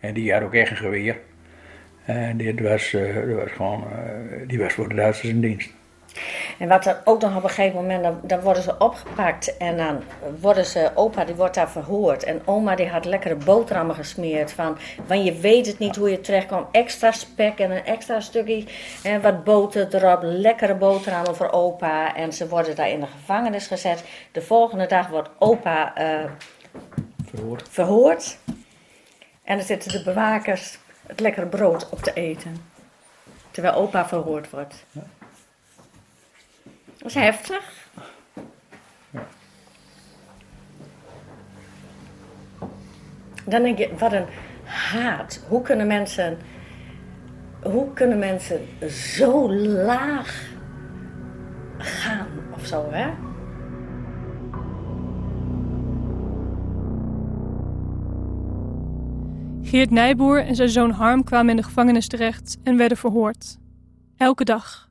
En 0.00 0.14
die 0.14 0.32
had 0.32 0.42
ook 0.42 0.54
echt 0.54 0.70
een 0.70 0.76
geweer. 0.76 1.20
En 2.04 2.36
dit 2.36 2.60
was, 2.60 2.94
eh, 2.94 3.34
was 3.34 3.50
gewoon, 3.50 3.82
eh, 3.82 4.48
die 4.48 4.58
was 4.58 4.72
voor 4.72 4.88
de 4.88 4.94
Duitsers 4.94 5.28
in 5.28 5.40
dienst. 5.40 5.72
En 6.58 6.68
wat 6.68 6.86
er 6.86 7.00
ook 7.04 7.20
nog 7.20 7.36
op 7.36 7.42
een 7.42 7.48
gegeven 7.48 7.76
moment, 7.76 8.02
dan, 8.02 8.20
dan 8.22 8.40
worden 8.40 8.62
ze 8.62 8.78
opgepakt 8.78 9.56
en 9.56 9.76
dan 9.76 10.02
worden 10.40 10.64
ze, 10.66 10.90
opa 10.94 11.24
die 11.24 11.34
wordt 11.34 11.54
daar 11.54 11.70
verhoord. 11.70 12.22
En 12.24 12.42
oma 12.44 12.74
die 12.74 12.88
had 12.88 13.04
lekkere 13.04 13.34
boterhammen 13.34 13.96
gesmeerd 13.96 14.52
van, 14.52 14.78
want 15.06 15.24
je 15.24 15.32
weet 15.32 15.66
het 15.66 15.78
niet 15.78 15.96
hoe 15.96 16.10
je 16.10 16.20
terechtkomt. 16.20 16.66
Extra 16.70 17.12
spek 17.12 17.58
en 17.58 17.70
een 17.70 17.84
extra 17.84 18.20
stukje 18.20 18.64
en 19.02 19.20
wat 19.20 19.44
boter 19.44 19.94
erop, 19.94 20.20
lekkere 20.22 20.74
boterhammen 20.74 21.36
voor 21.36 21.50
opa. 21.50 22.14
En 22.14 22.32
ze 22.32 22.48
worden 22.48 22.76
daar 22.76 22.88
in 22.88 23.00
de 23.00 23.06
gevangenis 23.06 23.66
gezet. 23.66 24.04
De 24.32 24.42
volgende 24.42 24.86
dag 24.86 25.08
wordt 25.08 25.28
opa 25.38 25.94
eh, 25.94 26.24
Verhoord. 27.24 27.68
verhoord. 27.70 28.38
En 29.44 29.56
dan 29.56 29.66
zitten 29.66 29.92
de 29.92 30.02
bewakers 30.02 30.78
het 31.06 31.20
lekkere 31.20 31.46
brood 31.46 31.88
op 31.88 32.02
te 32.02 32.12
eten. 32.12 32.56
Terwijl 33.50 33.74
opa 33.74 34.08
verhoord 34.08 34.50
wordt. 34.50 34.84
Dat 34.92 35.04
is 37.04 37.14
heftig. 37.14 37.88
Dan 43.44 43.62
denk 43.62 43.78
je, 43.78 43.94
wat 43.98 44.12
een 44.12 44.26
haat. 44.64 45.44
Hoe 45.48 45.62
kunnen 45.62 45.86
mensen, 45.86 46.38
hoe 47.62 47.92
kunnen 47.92 48.18
mensen 48.18 48.60
zo 48.90 49.52
laag 49.52 50.52
gaan 51.78 52.28
of 52.54 52.66
zo, 52.66 52.90
hè? 52.90 53.10
Geert 59.62 59.90
Nijboer 59.90 60.44
en 60.44 60.54
zijn 60.54 60.68
zoon 60.68 60.90
Harm 60.90 61.24
kwamen 61.24 61.50
in 61.50 61.56
de 61.56 61.62
gevangenis 61.62 62.08
terecht 62.08 62.56
en 62.62 62.76
werden 62.76 62.96
verhoord. 62.96 63.58
Elke 64.16 64.44
dag. 64.44 64.90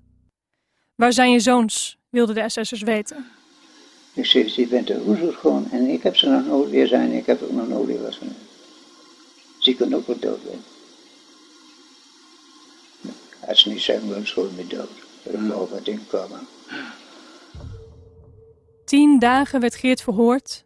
Waar 0.96 1.13
zijn 1.13 1.32
je 1.32 1.39
zoons? 1.39 2.02
Wilden 2.13 2.36
de 2.36 2.50
SS'ers 2.50 2.82
weten. 2.82 3.32
Ik 4.13 4.25
zeg, 4.25 4.53
die 4.53 4.67
bent 4.67 4.88
de 4.88 4.98
hoezer 4.98 5.34
gewoon. 5.34 5.72
En 5.72 5.89
ik 5.89 6.03
heb 6.03 6.15
ze 6.15 6.29
nog 6.29 6.46
nooit 6.46 6.70
weer 6.70 6.88
zijn. 6.88 7.12
Ik 7.12 7.25
heb 7.25 7.41
ook 7.41 7.51
nog 7.51 7.67
nooit 7.67 7.88
weer 7.88 8.01
was. 8.01 8.20
Ze 9.60 9.75
kunnen 9.75 9.98
ook 9.98 10.08
wel 10.08 10.20
dood 10.20 10.39
zijn. 10.46 10.62
Als 13.48 13.62
ze 13.62 13.70
niet 13.70 13.82
zijn, 13.82 14.10
dan 14.10 14.25
gewoon 14.25 14.55
weer 14.55 14.67
dood. 14.67 14.89
Er 15.24 15.48
wel 15.48 15.70
wat 15.70 15.88
in 15.88 16.08
komen. 16.08 16.48
Tien 18.86 19.20
dagen 19.20 19.60
werd 19.60 19.75
Geert 19.75 20.01
verhoord, 20.01 20.63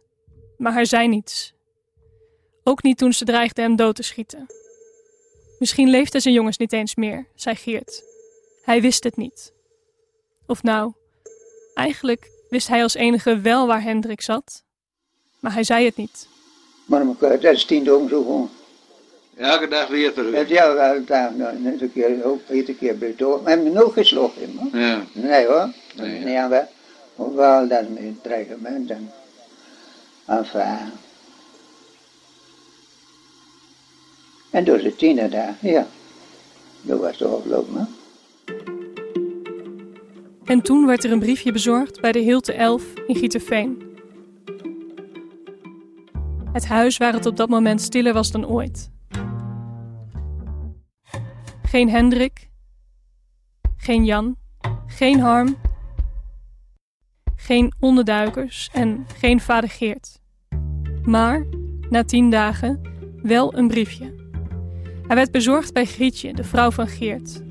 maar 0.56 0.72
hij 0.72 0.84
zei 0.84 1.08
niets. 1.08 1.52
Ook 2.64 2.82
niet 2.82 2.98
toen 2.98 3.12
ze 3.12 3.24
dreigden 3.24 3.64
hem 3.64 3.76
dood 3.76 3.94
te 3.94 4.02
schieten. 4.02 4.46
Misschien 5.58 5.88
leefden 5.88 6.20
zijn 6.20 6.34
jongens 6.34 6.56
niet 6.56 6.72
eens 6.72 6.94
meer, 6.94 7.26
zei 7.34 7.56
Geert. 7.56 8.02
Hij 8.62 8.80
wist 8.80 9.04
het 9.04 9.16
niet. 9.16 9.52
Of 10.46 10.62
nou, 10.62 10.92
eigenlijk 11.78 12.30
wist 12.48 12.68
hij 12.68 12.82
als 12.82 12.94
enige 12.94 13.40
wel 13.40 13.66
waar 13.66 13.82
Hendrik 13.82 14.20
zat, 14.20 14.62
maar 15.40 15.52
hij 15.52 15.64
zei 15.64 15.84
het 15.84 15.96
niet. 15.96 16.28
Maar 16.84 17.00
elkaar, 17.00 17.40
dat 17.40 17.54
is 17.54 17.64
tien 17.64 17.84
dagen 17.84 18.08
zo 18.08 18.22
gewoon. 18.22 18.50
Elke 19.36 19.68
dag 19.68 19.88
weer 19.88 20.12
terug. 20.12 20.34
Het 20.34 20.48
ja, 20.48 20.74
wel, 20.74 21.04
daar, 21.04 21.34
nou, 21.34 21.58
net 21.58 21.80
een 21.80 21.92
keer, 21.92 22.24
ook 22.24 22.40
iedere 22.50 22.78
keer 22.78 22.98
bij 22.98 23.14
door. 23.16 23.42
Maar 23.42 23.52
hebben 23.52 23.72
nog 23.72 23.92
geslagen, 23.92 24.54
man. 24.54 24.80
Ja. 24.80 25.04
Nee 25.12 25.46
hoor, 25.46 25.72
Nee, 25.94 26.20
nee, 26.20 26.38
aan 26.38 26.50
we. 26.50 26.64
Hoewel 27.14 27.68
dat 27.68 27.88
met 27.88 27.98
een 27.98 28.18
dreigement 28.22 28.90
en. 28.90 29.12
Enfin. 30.26 30.92
En 34.50 34.64
door 34.64 34.78
de 34.78 34.96
tiener 34.96 35.30
daar, 35.30 35.56
ja. 35.60 35.86
Dat 36.80 37.00
was 37.00 37.16
toch 37.16 37.36
afgelopen, 37.36 37.74
hè? 37.74 37.97
En 40.48 40.62
toen 40.62 40.86
werd 40.86 41.04
er 41.04 41.12
een 41.12 41.18
briefje 41.18 41.52
bezorgd 41.52 42.00
bij 42.00 42.12
de 42.12 42.18
Hilte 42.18 42.52
11 42.52 42.94
in 43.06 43.16
Gieterveen. 43.16 43.82
Het 46.52 46.66
huis 46.66 46.96
waar 46.96 47.12
het 47.12 47.26
op 47.26 47.36
dat 47.36 47.48
moment 47.48 47.80
stiller 47.80 48.12
was 48.12 48.30
dan 48.30 48.46
ooit. 48.46 48.90
Geen 51.62 51.90
Hendrik, 51.90 52.48
geen 53.76 54.04
Jan, 54.04 54.36
geen 54.86 55.20
Harm, 55.20 55.56
geen 57.36 57.72
onderduikers 57.80 58.70
en 58.72 59.06
geen 59.16 59.40
vader 59.40 59.70
Geert. 59.70 60.20
Maar, 61.02 61.46
na 61.90 62.04
tien 62.04 62.30
dagen, 62.30 62.80
wel 63.22 63.56
een 63.56 63.68
briefje. 63.68 64.14
Hij 65.06 65.16
werd 65.16 65.30
bezorgd 65.30 65.72
bij 65.72 65.84
Grietje, 65.84 66.34
de 66.34 66.44
vrouw 66.44 66.70
van 66.70 66.88
Geert. 66.88 67.47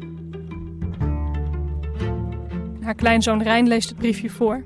Haar 2.87 2.95
kleinzoon 2.95 3.43
Rijn 3.43 3.67
leest 3.67 3.89
het 3.89 3.97
briefje 3.97 4.29
voor. 4.29 4.63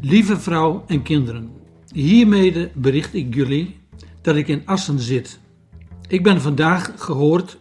Lieve 0.00 0.38
vrouw 0.40 0.84
en 0.86 1.02
kinderen, 1.02 1.50
hiermede 1.92 2.70
bericht 2.74 3.14
ik 3.14 3.34
jullie 3.34 3.80
dat 4.20 4.36
ik 4.36 4.48
in 4.48 4.62
Assen 4.64 4.98
zit. 4.98 5.40
Ik 6.08 6.22
ben 6.22 6.40
vandaag 6.40 6.92
gehoord 6.96 7.58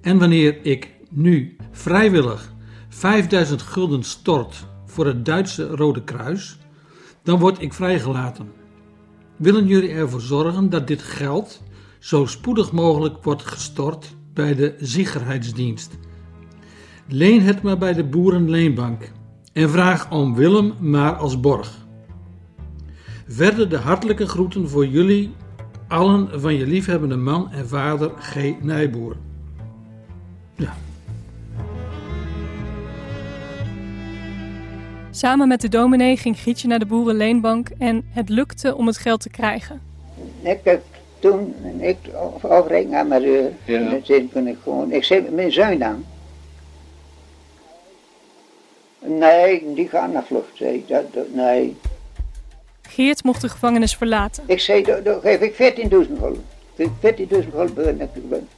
en 0.00 0.18
wanneer 0.18 0.64
ik 0.64 0.90
nu 1.10 1.56
vrijwillig 1.70 2.52
5000 2.88 3.62
gulden 3.62 4.02
stort 4.02 4.66
voor 4.84 5.06
het 5.06 5.24
Duitse 5.24 5.66
Rode 5.66 6.04
Kruis, 6.04 6.58
dan 7.22 7.38
word 7.38 7.62
ik 7.62 7.72
vrijgelaten. 7.72 8.52
Willen 9.36 9.66
jullie 9.66 9.90
ervoor 9.90 10.20
zorgen 10.20 10.70
dat 10.70 10.86
dit 10.86 11.02
geld 11.02 11.62
zo 11.98 12.24
spoedig 12.24 12.72
mogelijk 12.72 13.24
wordt 13.24 13.42
gestort 13.42 14.14
bij 14.32 14.54
de 14.54 14.74
Ziegerheidsdienst? 14.78 15.98
Leen 17.08 17.40
het 17.40 17.62
maar 17.62 17.78
bij 17.78 17.92
de 17.92 18.04
Boerenleenbank 18.04 19.10
en 19.52 19.70
vraag 19.70 20.10
oom 20.10 20.34
Willem 20.34 20.74
maar 20.80 21.12
als 21.12 21.40
borg. 21.40 21.86
Verder 23.28 23.68
de 23.68 23.76
hartelijke 23.76 24.26
groeten 24.26 24.68
voor 24.68 24.86
jullie 24.86 25.34
allen 25.88 26.40
van 26.40 26.54
je 26.54 26.66
liefhebbende 26.66 27.16
man 27.16 27.50
en 27.52 27.68
vader 27.68 28.10
G. 28.18 28.60
Nijboer. 28.60 29.16
Ja, 30.54 30.74
Samen 35.16 35.48
met 35.48 35.60
de 35.60 35.68
dominee 35.68 36.16
ging 36.16 36.38
Grietje 36.38 36.68
naar 36.68 36.78
de 36.78 36.86
boerenleenbank 36.86 37.68
en 37.78 38.04
het 38.08 38.28
lukte 38.28 38.76
om 38.76 38.86
het 38.86 38.98
geld 38.98 39.20
te 39.20 39.30
krijgen. 39.30 39.80
Ik 40.42 40.60
heb 40.62 40.82
toen, 41.18 41.54
ik 41.80 41.96
afrekenen 42.40 42.98
aan 42.98 43.08
mijn 43.08 43.22
deur. 43.22 43.50
Ja. 43.64 43.78
En 43.78 44.02
dan 44.06 44.28
kon 44.32 44.46
ik 44.46 44.56
gewoon, 44.62 44.92
ik 44.92 45.04
zei 45.04 45.20
met 45.20 45.34
mijn 45.34 45.52
zoon 45.52 45.78
dan. 45.78 46.04
Nee, 49.06 49.74
die 49.74 49.88
gaan 49.88 50.12
naar 50.12 50.24
vlucht, 50.24 50.48
zei 50.56 50.74
ik. 50.74 50.88
Dat, 50.88 51.12
dat, 51.14 51.26
nee. 51.34 51.76
Geert 52.82 53.24
mocht 53.24 53.40
de 53.40 53.48
gevangenis 53.48 53.96
verlaten. 53.96 54.44
Ik 54.46 54.60
zei, 54.60 54.82
dan 55.04 55.20
geef 55.20 55.40
ik 55.40 55.52
14.000 55.54 55.90
gulden. 55.90 56.44
Ik 56.76 56.88
14.000 57.00 57.26
gulden 57.52 57.74
ben 57.74 58.00
ik 58.00 58.28
ben. 58.28 58.48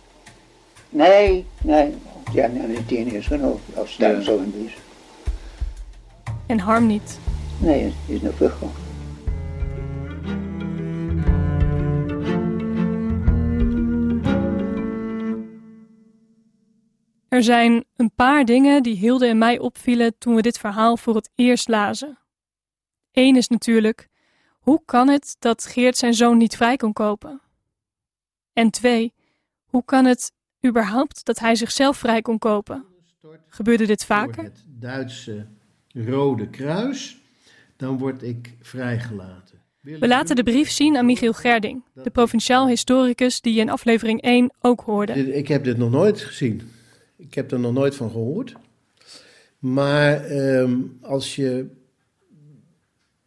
Nee, 0.89 1.47
nee. 1.63 1.95
Ja, 2.33 2.47
nee, 2.47 2.67
die 2.67 2.87
tien 2.87 3.13
is 3.15 3.27
genoeg. 3.27 3.59
Als 3.75 3.93
staan 3.93 4.11
Ja. 4.11 4.21
zo 4.21 4.37
in 4.37 4.51
buurt. 4.51 4.77
En 6.47 6.59
Harm 6.59 6.87
niet. 6.87 7.19
Nee, 7.59 7.83
het 7.83 7.93
is 8.07 8.21
nog 8.21 8.35
vluchtgegaan. 8.37 8.73
Er 17.29 17.43
zijn 17.43 17.85
een 17.97 18.11
paar 18.15 18.45
dingen 18.45 18.83
die 18.83 18.97
Hilde 18.97 19.27
en 19.27 19.39
mij 19.39 19.59
opvielen 19.59 20.19
toen 20.19 20.35
we 20.35 20.43
dit 20.43 20.59
verhaal 20.59 20.97
voor 20.97 21.15
het 21.15 21.31
eerst 21.35 21.69
lazen. 21.69 22.19
Eén 23.13 23.37
is 23.37 23.49
natuurlijk, 23.49 24.09
hoe 24.51 24.83
kan 24.85 25.09
het 25.09 25.37
dat 25.39 25.67
Geert 25.67 25.97
zijn 25.97 26.15
zoon 26.15 26.37
niet 26.37 26.57
vrij 26.57 26.77
kon 26.77 26.93
kopen? 26.93 27.41
En 28.53 28.71
twee, 28.71 29.13
hoe 29.65 29.85
kan 29.85 30.05
het 30.05 30.33
überhaupt 30.67 31.25
dat 31.25 31.39
hij 31.39 31.55
zichzelf 31.55 31.97
vrij 31.97 32.23
kon 32.23 32.39
kopen? 32.39 32.85
Gebeurde 33.49 33.87
dit 33.87 34.05
vaker? 34.05 34.45
het 34.45 34.65
Duitse 34.67 35.47
Rode 35.89 36.49
Kruis, 36.49 37.19
dan 37.77 37.99
word 37.99 38.23
ik 38.23 38.55
vrijgelaten. 38.61 39.63
We 39.81 40.09
laten 40.09 40.37
de 40.37 40.43
brief 40.43 40.71
zien 40.71 40.97
aan 40.97 41.07
Michiel 41.07 41.33
Gerding, 41.33 41.85
de 41.95 42.11
provinciaal 42.11 42.69
historicus 42.69 43.41
die 43.41 43.55
je 43.55 43.61
in 43.61 43.71
aflevering 43.71 44.23
1 44.23 44.51
ook 44.61 44.81
hoorde. 44.81 45.37
Ik 45.37 45.49
heb 45.49 45.65
dit 45.65 45.77
nog 45.77 45.91
nooit 45.91 46.21
gezien. 46.21 46.71
Ik 47.19 47.35
heb 47.35 47.53
er 47.53 47.61
nog 47.61 47.73
nooit 47.73 47.95
van 47.95 48.11
gehoord. 48.11 48.57
Maar 49.59 50.25
ehm, 50.25 50.77
als 51.01 51.37
je 51.37 51.67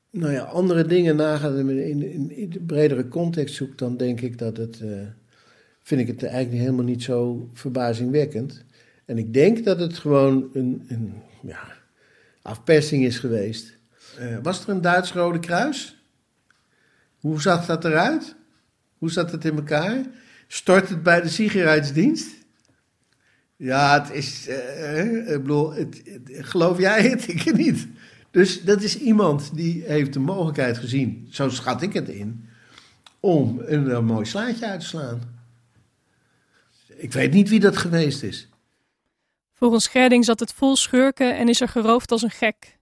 nou 0.09 0.31
ja, 0.31 0.43
andere 0.43 0.85
dingen 0.85 1.15
nagaat 1.15 1.57
en 1.57 1.69
in, 1.69 2.01
in, 2.01 2.31
in 2.31 2.49
de 2.49 2.59
bredere 2.59 3.07
context 3.07 3.55
zoekt, 3.55 3.79
dan 3.79 3.97
denk 3.97 4.21
ik 4.21 4.37
dat 4.37 4.57
het, 4.57 4.81
eh, 4.81 4.89
vind 5.83 6.01
ik 6.01 6.07
het 6.07 6.23
eigenlijk 6.23 6.63
helemaal 6.63 6.85
niet 6.85 7.03
zo 7.03 7.49
verbazingwekkend. 7.53 8.63
En 9.05 9.17
ik 9.17 9.33
denk 9.33 9.65
dat 9.65 9.79
het 9.79 9.97
gewoon 9.97 10.49
een, 10.53 10.85
een 10.87 11.13
ja, 11.41 11.63
afpersing 12.41 13.05
is 13.05 13.19
geweest. 13.19 13.77
Eh, 14.17 14.37
was 14.41 14.63
er 14.63 14.69
een 14.69 14.81
Duits 14.81 15.13
Rode 15.13 15.39
Kruis? 15.39 15.97
Hoe 17.19 17.41
zag 17.41 17.65
dat 17.65 17.85
eruit? 17.85 18.35
Hoe 18.97 19.11
zat 19.11 19.31
het 19.31 19.45
in 19.45 19.55
elkaar? 19.55 20.05
Stort 20.47 20.89
het 20.89 21.03
bij 21.03 21.21
de 21.21 21.29
Sicherheidsdienst? 21.29 22.40
Ja, 23.63 24.01
het 24.01 24.11
is. 24.11 24.47
eh, 24.47 25.33
ik 25.33 25.41
bedoel, 25.41 25.73
geloof 26.25 26.77
jij 26.77 27.01
het? 27.01 27.27
Ik 27.33 27.53
niet. 27.53 27.87
Dus 28.31 28.63
dat 28.63 28.81
is 28.81 28.99
iemand 28.99 29.55
die 29.55 29.83
heeft 29.83 30.13
de 30.13 30.19
mogelijkheid 30.19 30.77
gezien, 30.77 31.27
zo 31.31 31.49
schat 31.49 31.81
ik 31.81 31.93
het 31.93 32.09
in, 32.09 32.49
om 33.19 33.61
een, 33.65 33.89
eh, 33.89 33.99
mooi 33.99 34.25
slaatje 34.25 34.65
uit 34.65 34.79
te 34.79 34.85
slaan. 34.85 35.39
Ik 36.87 37.13
weet 37.13 37.33
niet 37.33 37.49
wie 37.49 37.59
dat 37.59 37.77
geweest 37.77 38.23
is. 38.23 38.49
Volgens 39.53 39.87
Gerding 39.87 40.25
zat 40.25 40.39
het 40.39 40.53
vol 40.53 40.75
schurken 40.75 41.37
en 41.37 41.49
is 41.49 41.61
er 41.61 41.67
geroofd 41.67 42.11
als 42.11 42.21
een 42.21 42.31
gek. 42.31 42.79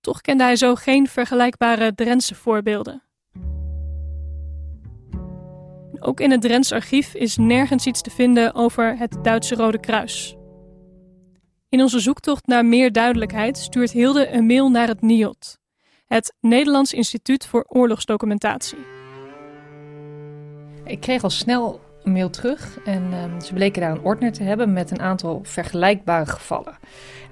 Toch 0.00 0.20
kende 0.20 0.42
hij 0.42 0.56
zo 0.56 0.74
geen 0.74 1.08
vergelijkbare 1.08 1.94
Drentse 1.94 2.34
voorbeelden. 2.34 3.02
Ook 6.00 6.20
in 6.20 6.30
het 6.30 6.40
Drents 6.40 6.72
archief 6.72 7.14
is 7.14 7.36
nergens 7.36 7.86
iets 7.86 8.00
te 8.00 8.10
vinden 8.10 8.54
over 8.54 8.98
het 8.98 9.18
Duitse 9.22 9.54
Rode 9.54 9.80
Kruis. 9.80 10.36
In 11.68 11.80
onze 11.80 12.00
zoektocht 12.00 12.46
naar 12.46 12.64
meer 12.64 12.92
duidelijkheid 12.92 13.58
stuurt 13.58 13.90
Hilde 13.90 14.28
een 14.28 14.46
mail 14.46 14.70
naar 14.70 14.88
het 14.88 15.02
NIOD, 15.02 15.58
het 16.06 16.34
Nederlands 16.40 16.92
Instituut 16.92 17.46
voor 17.46 17.64
Oorlogsdocumentatie. 17.68 18.78
Ik 20.84 21.00
kreeg 21.00 21.22
al 21.22 21.30
snel 21.30 21.80
een 22.02 22.12
mail 22.12 22.30
terug 22.30 22.78
en 22.84 23.12
ehm, 23.12 23.40
ze 23.40 23.54
bleken 23.54 23.80
daar 23.80 23.90
een 23.90 24.04
ordner 24.04 24.32
te 24.32 24.42
hebben 24.42 24.72
met 24.72 24.90
een 24.90 25.00
aantal 25.00 25.40
vergelijkbare 25.42 26.26
gevallen. 26.26 26.78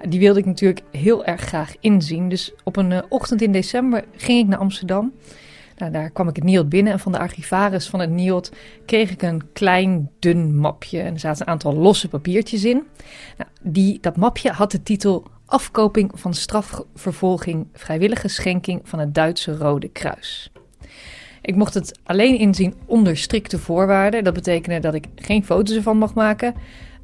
Die 0.09 0.19
wilde 0.19 0.39
ik 0.39 0.45
natuurlijk 0.45 0.81
heel 0.91 1.25
erg 1.25 1.41
graag 1.41 1.75
inzien. 1.79 2.29
Dus 2.29 2.53
op 2.63 2.75
een 2.75 2.91
eh, 2.91 3.03
ochtend 3.09 3.41
in 3.41 3.51
december 3.51 4.05
ging 4.15 4.39
ik 4.39 4.47
naar 4.47 4.59
Amsterdam. 4.59 5.13
Nou, 5.77 5.91
daar 5.91 6.09
kwam 6.09 6.27
ik 6.27 6.35
het 6.35 6.43
NIOD 6.43 6.69
binnen 6.69 6.93
en 6.93 6.99
van 6.99 7.11
de 7.11 7.19
archivaris 7.19 7.87
van 7.87 7.99
het 7.99 8.09
NIOD 8.09 8.51
kreeg 8.85 9.11
ik 9.11 9.21
een 9.21 9.41
klein 9.53 10.09
dun 10.19 10.57
mapje. 10.57 10.99
En 10.99 11.13
er 11.13 11.19
zaten 11.19 11.41
een 11.41 11.51
aantal 11.51 11.73
losse 11.73 12.07
papiertjes 12.07 12.63
in. 12.63 12.83
Nou, 13.37 13.49
die, 13.61 13.97
dat 14.01 14.17
mapje 14.17 14.51
had 14.51 14.71
de 14.71 14.83
titel 14.83 15.25
Afkoping 15.45 16.11
van 16.13 16.33
strafvervolging, 16.33 17.67
vrijwillige 17.73 18.27
schenking 18.27 18.81
van 18.83 18.99
het 18.99 19.13
Duitse 19.13 19.57
Rode 19.57 19.89
Kruis. 19.89 20.51
Ik 21.41 21.55
mocht 21.55 21.73
het 21.73 21.99
alleen 22.03 22.37
inzien 22.37 22.73
onder 22.85 23.17
strikte 23.17 23.59
voorwaarden. 23.59 24.23
Dat 24.23 24.33
betekende 24.33 24.79
dat 24.79 24.93
ik 24.93 25.05
geen 25.15 25.45
foto's 25.45 25.75
ervan 25.75 25.97
mag 25.97 26.13
maken. 26.13 26.55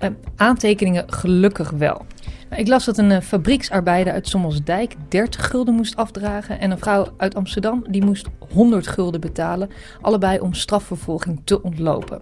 Eh, 0.03 0.10
aantekeningen 0.36 1.13
gelukkig 1.13 1.69
wel. 1.69 2.05
Nou, 2.50 2.62
Ik 2.62 2.67
las 2.67 2.86
dat 2.86 2.98
een 2.98 3.12
eh, 3.12 3.22
fabrieksarbeider 3.22 4.13
uit 4.13 4.27
Sommelsdijk 4.27 4.95
30 5.07 5.48
gulden 5.48 5.74
moest 5.74 5.95
afdragen. 5.95 6.60
En 6.60 6.72
een 6.72 6.77
vrouw 6.77 7.07
uit 7.17 7.36
Amsterdam 7.36 7.83
die 7.89 8.05
moest 8.05 8.27
100 8.53 8.88
gulden 8.88 9.22
betalen. 9.22 9.69
Allebei 10.01 10.39
om 10.39 10.53
strafvervolging 10.53 11.41
te 11.43 11.62
ontlopen. 11.62 12.22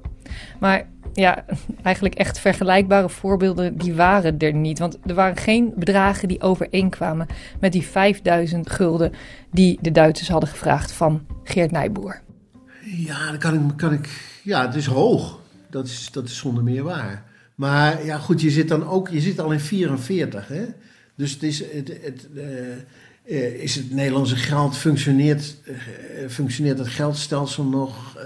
Maar 0.59 0.88
ja, 1.13 1.45
eigenlijk 1.83 2.15
echt 2.15 2.39
vergelijkbare 2.39 3.09
voorbeelden, 3.09 3.77
die 3.77 3.93
waren 3.93 4.38
er 4.38 4.53
niet. 4.53 4.79
Want 4.79 4.97
er 5.05 5.15
waren 5.15 5.38
geen 5.38 5.73
bedragen 5.75 6.27
die 6.27 6.41
overeenkwamen 6.41 7.27
met 7.59 7.71
die 7.71 7.85
5000 7.88 8.69
gulden 8.69 9.13
die 9.51 9.77
de 9.81 9.91
Duitsers 9.91 10.29
hadden 10.29 10.50
gevraagd 10.50 10.91
van 10.91 11.25
Geert 11.43 11.71
Nijboer. 11.71 12.21
Ja, 12.81 13.29
dan 13.29 13.38
kan 13.38 13.53
ik, 13.53 13.61
kan 13.77 13.93
ik, 13.93 14.09
ja, 14.43 14.65
het 14.65 14.75
is 14.75 14.85
hoog. 14.85 15.39
Dat 15.69 15.85
is, 15.85 16.11
dat 16.11 16.25
is 16.25 16.38
zonder 16.38 16.63
meer 16.63 16.83
waar. 16.83 17.29
Maar 17.55 18.05
ja, 18.05 18.17
goed, 18.17 18.41
je 18.41 18.50
zit 18.50 18.67
dan 18.67 18.88
ook, 18.88 19.10
je 19.10 19.22
zit 19.22 19.39
al 19.39 19.51
in 19.51 19.60
44, 19.60 20.48
hè? 20.48 20.65
Dus 21.15 21.31
het 21.31 21.43
is, 21.43 21.60
het, 21.60 21.88
het, 22.01 22.27
eh, 22.36 22.72
eh, 23.24 23.53
is 23.53 23.75
het 23.75 23.91
Nederlandse 23.91 24.36
geld, 24.36 24.77
functioneert, 24.77 25.55
eh, 25.65 25.75
functioneert 26.29 26.77
het 26.77 26.88
geldstelsel 26.88 27.63
nog? 27.63 28.17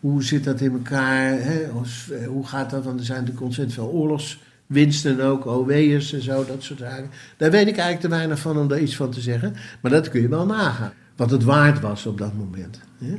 Hoe 0.00 0.22
zit 0.22 0.44
dat 0.44 0.60
in 0.60 0.72
elkaar? 0.72 1.40
Hè? 1.40 1.66
Hoe, 1.68 1.84
hoe 2.26 2.46
gaat 2.46 2.70
dat? 2.70 2.84
Want 2.84 2.98
er 2.98 3.04
zijn 3.04 3.18
natuurlijk 3.18 3.44
ontzettend 3.44 3.76
veel 3.76 3.90
oorlogswinsten 3.90 5.20
ook, 5.20 5.46
OW'ers 5.46 6.12
en 6.12 6.22
zo, 6.22 6.44
dat 6.44 6.62
soort 6.62 6.78
zaken. 6.78 7.10
Daar 7.36 7.50
weet 7.50 7.68
ik 7.68 7.76
eigenlijk 7.76 8.00
te 8.00 8.08
weinig 8.08 8.38
van 8.38 8.58
om 8.58 8.68
daar 8.68 8.80
iets 8.80 8.96
van 8.96 9.10
te 9.10 9.20
zeggen. 9.20 9.54
Maar 9.82 9.90
dat 9.90 10.08
kun 10.08 10.20
je 10.20 10.28
wel 10.28 10.46
nagaan. 10.46 10.92
Wat 11.16 11.30
het 11.30 11.44
waard 11.44 11.80
was 11.80 12.06
op 12.06 12.18
dat 12.18 12.34
moment. 12.34 12.80
Hè? 12.98 13.14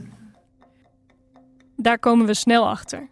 Daar 1.77 1.99
komen 1.99 2.25
we 2.25 2.33
snel 2.33 2.69
achter. 2.69 3.07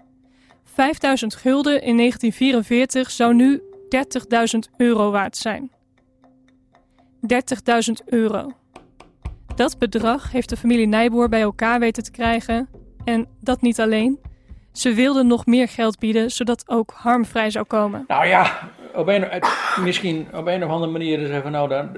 5000 0.73 1.35
gulden 1.35 1.81
in 1.81 1.97
1944 1.97 3.11
zou 3.11 3.33
nu 3.33 3.61
30.000 4.53 4.75
euro 4.77 5.11
waard 5.11 5.37
zijn. 5.37 5.71
30.000 7.21 8.05
euro. 8.05 8.51
Dat 9.55 9.77
bedrag 9.77 10.31
heeft 10.31 10.49
de 10.49 10.57
familie 10.57 10.87
Nijboer 10.87 11.29
bij 11.29 11.41
elkaar 11.41 11.79
weten 11.79 12.03
te 12.03 12.11
krijgen. 12.11 12.69
En 13.03 13.27
dat 13.39 13.61
niet 13.61 13.79
alleen. 13.79 14.19
Ze 14.71 14.93
wilden 14.93 15.27
nog 15.27 15.45
meer 15.45 15.67
geld 15.67 15.99
bieden, 15.99 16.31
zodat 16.31 16.63
ook 16.69 16.91
Harm 16.95 17.25
vrij 17.25 17.49
zou 17.49 17.65
komen. 17.65 18.03
Nou 18.07 18.27
ja, 18.27 18.69
op 18.93 19.07
een, 19.07 19.27
misschien 19.83 20.27
op 20.33 20.47
een 20.47 20.63
of 20.63 20.69
andere 20.69 20.91
manier 20.91 21.19
is 21.19 21.29
even 21.29 21.51
nou 21.51 21.67
dan. 21.67 21.89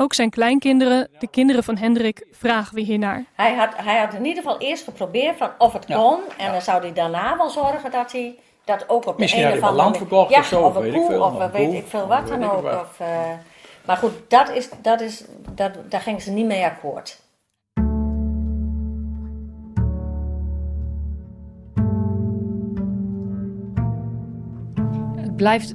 Ook 0.00 0.14
zijn 0.14 0.30
kleinkinderen, 0.30 1.08
de 1.18 1.28
kinderen 1.28 1.64
van 1.64 1.76
Hendrik, 1.76 2.26
vragen 2.30 2.74
we 2.74 2.80
hiernaar. 2.80 3.24
Hij 3.34 3.54
had, 3.54 3.70
hij 3.76 3.98
had 3.98 4.14
in 4.14 4.24
ieder 4.24 4.42
geval 4.42 4.58
eerst 4.58 4.84
geprobeerd 4.84 5.36
van 5.36 5.50
of 5.58 5.72
het 5.72 5.84
Ja. 5.88 5.96
kon. 5.96 6.20
En 6.36 6.52
dan 6.52 6.62
zou 6.62 6.80
hij 6.80 6.92
daarna 6.92 7.36
wel 7.36 7.50
zorgen 7.50 7.90
dat 7.90 8.12
hij 8.12 8.38
dat 8.64 8.84
ook 8.88 9.06
op 9.06 9.14
de 9.14 9.20
Misschien 9.22 9.42
een 9.44 9.48
had 9.50 9.58
of 9.58 9.64
andere 9.64 9.82
land 9.82 9.96
verkocht 9.96 10.30
ja, 10.30 10.38
of 10.38 10.46
zo, 10.46 10.62
Of 10.62 10.74
een 10.74 10.82
weet 10.82 10.92
ik 10.92 10.98
koe, 10.98 11.08
veel, 11.10 11.22
of 11.22 11.50
weet 11.50 11.72
ik 11.72 11.86
veel 11.86 12.06
wat 12.06 12.28
dan 12.28 12.50
ook. 12.50 12.64
Of, 12.64 13.00
eh, 13.00 13.08
maar 13.84 13.96
goed, 13.96 14.12
dat 14.28 14.50
is, 14.50 14.68
dat 14.82 15.00
is, 15.00 15.24
dat, 15.54 15.72
daar 15.88 16.00
gingen 16.00 16.20
ze 16.20 16.30
niet 16.30 16.46
mee 16.46 16.64
akkoord. 16.64 17.20
Het 25.16 25.36
blijft, 25.36 25.72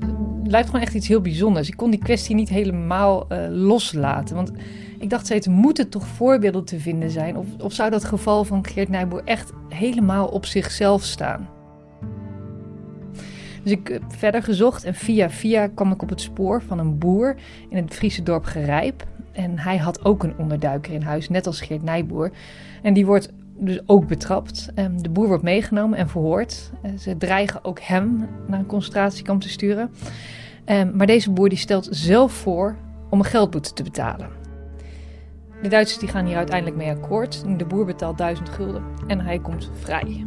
blijft 0.54 0.70
gewoon 0.72 0.86
echt 0.86 0.96
iets 0.96 1.08
heel 1.08 1.22
bijzonders. 1.22 1.68
Ik 1.68 1.78
kon 1.78 1.90
die 1.90 2.00
kwestie 2.00 2.36
niet 2.36 2.50
helemaal 2.50 3.26
eh, 3.30 3.46
loslaten. 3.50 4.36
Want 4.36 4.52
ik 5.00 5.10
dacht 5.10 5.26
steeds, 5.26 5.48
moeten 5.48 5.90
toch 5.90 6.08
voorbeelden 6.08 6.64
te 6.64 6.80
vinden 6.80 7.10
zijn? 7.10 7.38
Of, 7.38 7.46
of 7.60 7.74
zou 7.74 7.90
dat 7.90 8.04
geval 8.04 8.44
van 8.44 8.66
Geert 8.66 8.90
Nijboer 8.90 9.22
echt 9.26 9.52
helemaal 9.70 10.28
op 10.28 10.46
zichzelf 10.46 11.04
staan? 11.04 11.50
Dus 13.64 13.72
ik 13.72 13.88
heb 13.88 14.04
verder 14.08 14.44
gezocht 14.44 14.84
en 14.84 14.96
via 14.96 15.30
via 15.30 15.68
kwam 15.68 15.92
ik 15.92 16.02
op 16.02 16.10
het 16.10 16.22
spoor 16.22 16.62
van 16.62 16.80
een 16.80 16.98
boer 16.98 17.36
in 17.70 17.78
het 17.78 17.94
Friese 17.94 18.24
dorp 18.24 18.46
Gerijp. 18.46 19.06
En 19.32 19.60
hij 19.60 19.78
had 19.78 20.06
ook 20.06 20.24
een 20.24 20.38
onderduiker 20.38 20.94
in 20.94 21.02
huis, 21.02 21.30
net 21.30 21.48
als 21.48 21.62
Geert 21.62 21.84
Nijboer. 21.84 22.32
En 22.82 22.94
die 22.94 23.06
wordt 23.06 23.32
dus 23.58 23.80
ook 23.86 24.08
betrapt. 24.08 24.72
Ehm, 24.76 24.98
De 24.98 25.10
boer 25.10 25.28
wordt 25.28 25.44
meegenomen 25.44 25.98
en 25.98 26.10
verhoord. 26.10 26.72
Eh, 26.82 26.92
Ze 26.98 27.18
dreigen 27.18 27.64
ook 27.64 27.80
hem 27.80 28.28
naar 28.48 28.60
een 28.60 28.66
concentratiekamp 28.66 29.42
te 29.42 29.50
sturen. 29.50 29.90
Ehm, 30.66 30.96
Maar 30.96 31.08
deze 31.08 31.32
boer 31.32 31.50
die 31.50 31.58
stelt 31.58 31.88
zelf 31.92 32.32
voor 32.32 32.76
om 33.10 33.20
een 33.20 33.26
geldboete 33.26 33.74
te 33.74 33.84
betalen. 33.84 34.30
De 35.62 35.70
Duitsers 35.70 36.00
die 36.00 36.10
gaan 36.10 36.26
hier 36.26 36.38
uiteindelijk 36.38 36.78
mee 36.78 36.90
akkoord. 36.90 37.44
De 37.58 37.66
boer 37.66 37.86
betaalt 37.86 38.18
1000 38.18 38.50
gulden 38.50 38.84
en 39.08 39.20
hij 39.20 39.40
komt 39.40 39.72
vrij. 39.74 40.26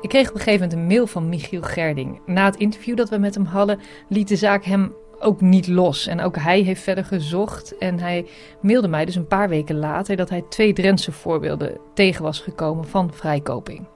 Ik 0.00 0.10
kreeg 0.10 0.28
op 0.28 0.34
een 0.34 0.40
gegeven 0.40 0.68
moment 0.68 0.72
een 0.72 0.86
mail 0.86 1.06
van 1.06 1.28
Michiel 1.28 1.62
Gerding. 1.62 2.20
Na 2.26 2.44
het 2.44 2.56
interview 2.56 2.96
dat 2.96 3.08
we 3.08 3.18
met 3.18 3.34
hem 3.34 3.44
hadden, 3.44 3.80
liet 4.08 4.28
de 4.28 4.36
zaak 4.36 4.64
hem 4.64 4.92
ook 5.18 5.40
niet 5.40 5.66
los. 5.66 6.06
En 6.06 6.20
ook 6.20 6.36
hij 6.36 6.60
heeft 6.60 6.82
verder 6.82 7.04
gezocht. 7.04 7.78
En 7.78 7.98
hij 7.98 8.26
mailde 8.60 8.88
mij 8.88 9.04
dus 9.04 9.14
een 9.14 9.26
paar 9.26 9.48
weken 9.48 9.76
later 9.76 10.16
dat 10.16 10.28
hij 10.28 10.44
twee 10.48 10.72
Drentse 10.72 11.12
voorbeelden 11.12 11.78
tegen 11.94 12.22
was 12.22 12.40
gekomen 12.40 12.84
van 12.84 13.12
vrijkoping. 13.12 13.86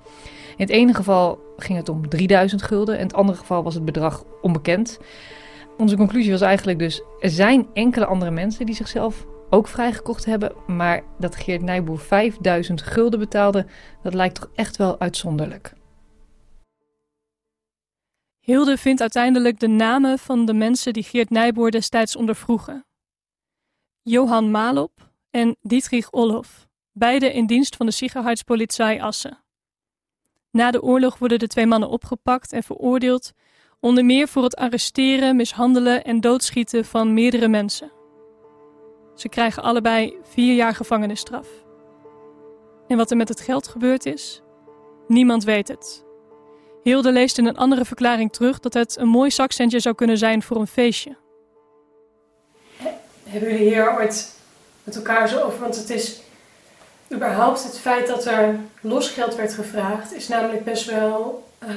In 0.59 0.65
het 0.65 0.71
ene 0.75 0.95
geval 0.95 1.41
ging 1.57 1.79
het 1.79 1.89
om 1.89 2.09
3000 2.09 2.63
gulden. 2.63 2.99
In 2.99 3.03
het 3.03 3.15
andere 3.15 3.39
geval 3.39 3.63
was 3.63 3.75
het 3.75 3.85
bedrag 3.85 4.25
onbekend. 4.43 4.99
Onze 5.77 5.97
conclusie 5.97 6.31
was 6.31 6.41
eigenlijk 6.41 6.79
dus: 6.79 7.03
er 7.21 7.31
zijn 7.31 7.67
enkele 7.73 8.07
andere 8.07 8.31
mensen 8.31 8.67
die 8.67 8.75
zichzelf 8.75 9.27
ook 9.51 9.69
vrijgekocht 9.69 10.25
hebben. 10.25 10.53
Maar 10.67 11.03
dat 11.19 11.37
Geert 11.37 11.63
Nijboer 11.63 11.99
5000 11.99 12.83
gulden 12.83 13.19
betaalde, 13.19 13.67
dat 14.03 14.15
lijkt 14.15 14.35
toch 14.35 14.51
echt 14.55 14.77
wel 14.77 15.01
uitzonderlijk. 15.01 15.73
Hilde 18.39 18.77
vindt 18.77 19.01
uiteindelijk 19.01 19.61
de 19.61 19.69
namen 19.69 20.19
van 20.19 20.47
de 20.47 20.55
mensen 20.55 20.93
die 20.93 21.03
Geert 21.03 21.31
Nijboer 21.31 21.71
destijds 21.71 22.17
ondervroegen. 22.17 22.87
Johan 24.03 24.51
Malop 24.51 25.11
en 25.31 25.57
Dietrich 25.61 26.11
Olhoff, 26.11 26.69
beide 26.93 27.33
in 27.33 27.47
dienst 27.47 27.77
van 27.77 27.87
de 27.87 27.93
Sicherheidspolizei 27.93 29.01
Assen. 29.01 29.47
Na 30.51 30.71
de 30.71 30.83
oorlog 30.83 31.19
worden 31.19 31.39
de 31.39 31.47
twee 31.47 31.67
mannen 31.67 31.89
opgepakt 31.89 32.53
en 32.53 32.63
veroordeeld, 32.63 33.33
onder 33.81 34.05
meer 34.05 34.29
voor 34.29 34.43
het 34.43 34.57
arresteren, 34.57 35.37
mishandelen 35.37 36.05
en 36.05 36.21
doodschieten 36.21 36.85
van 36.85 37.15
meerdere 37.15 37.49
mensen. 37.49 37.93
Ze 39.15 39.29
krijgen 39.29 39.63
allebei 39.63 40.17
vier 40.23 40.55
jaar 40.55 40.75
gevangenisstraf. 40.75 41.49
En 42.89 42.97
wat 42.97 43.11
er 43.11 43.17
met 43.17 43.29
het 43.29 43.41
geld 43.41 43.69
gebeurd 43.69 44.07
is? 44.07 44.43
Niemand 45.07 45.45
weet 45.45 45.69
het. 45.69 46.05
Hilde 46.83 47.13
leest 47.13 47.39
in 47.39 47.47
een 47.47 47.57
andere 47.57 47.85
verklaring 47.85 48.33
terug 48.33 48.59
dat 48.59 48.75
het 48.75 48.97
een 48.97 49.09
mooi 49.09 49.31
zakcentje 49.31 49.81
zou 49.81 49.95
kunnen 49.95 50.19
zijn 50.19 50.43
voor 50.43 50.57
een 50.57 50.67
feestje. 50.67 51.17
Hebben 53.25 53.51
jullie 53.51 53.69
hier 53.69 53.97
ooit 53.97 54.41
met 54.85 54.97
elkaar 54.97 55.29
zo 55.29 55.41
over? 55.41 55.61
Want 55.61 55.77
het 55.77 55.91
is, 55.91 56.21
überhaupt 57.15 57.63
het 57.65 57.79
feit 57.79 58.07
dat 58.07 58.25
er 58.27 58.55
losgeld 58.81 59.35
werd 59.35 59.55
gevraagd 59.55 60.15
is 60.15 60.29
namelijk 60.29 60.65
best 60.65 60.85
wel 60.91 61.47
eh, 61.59 61.69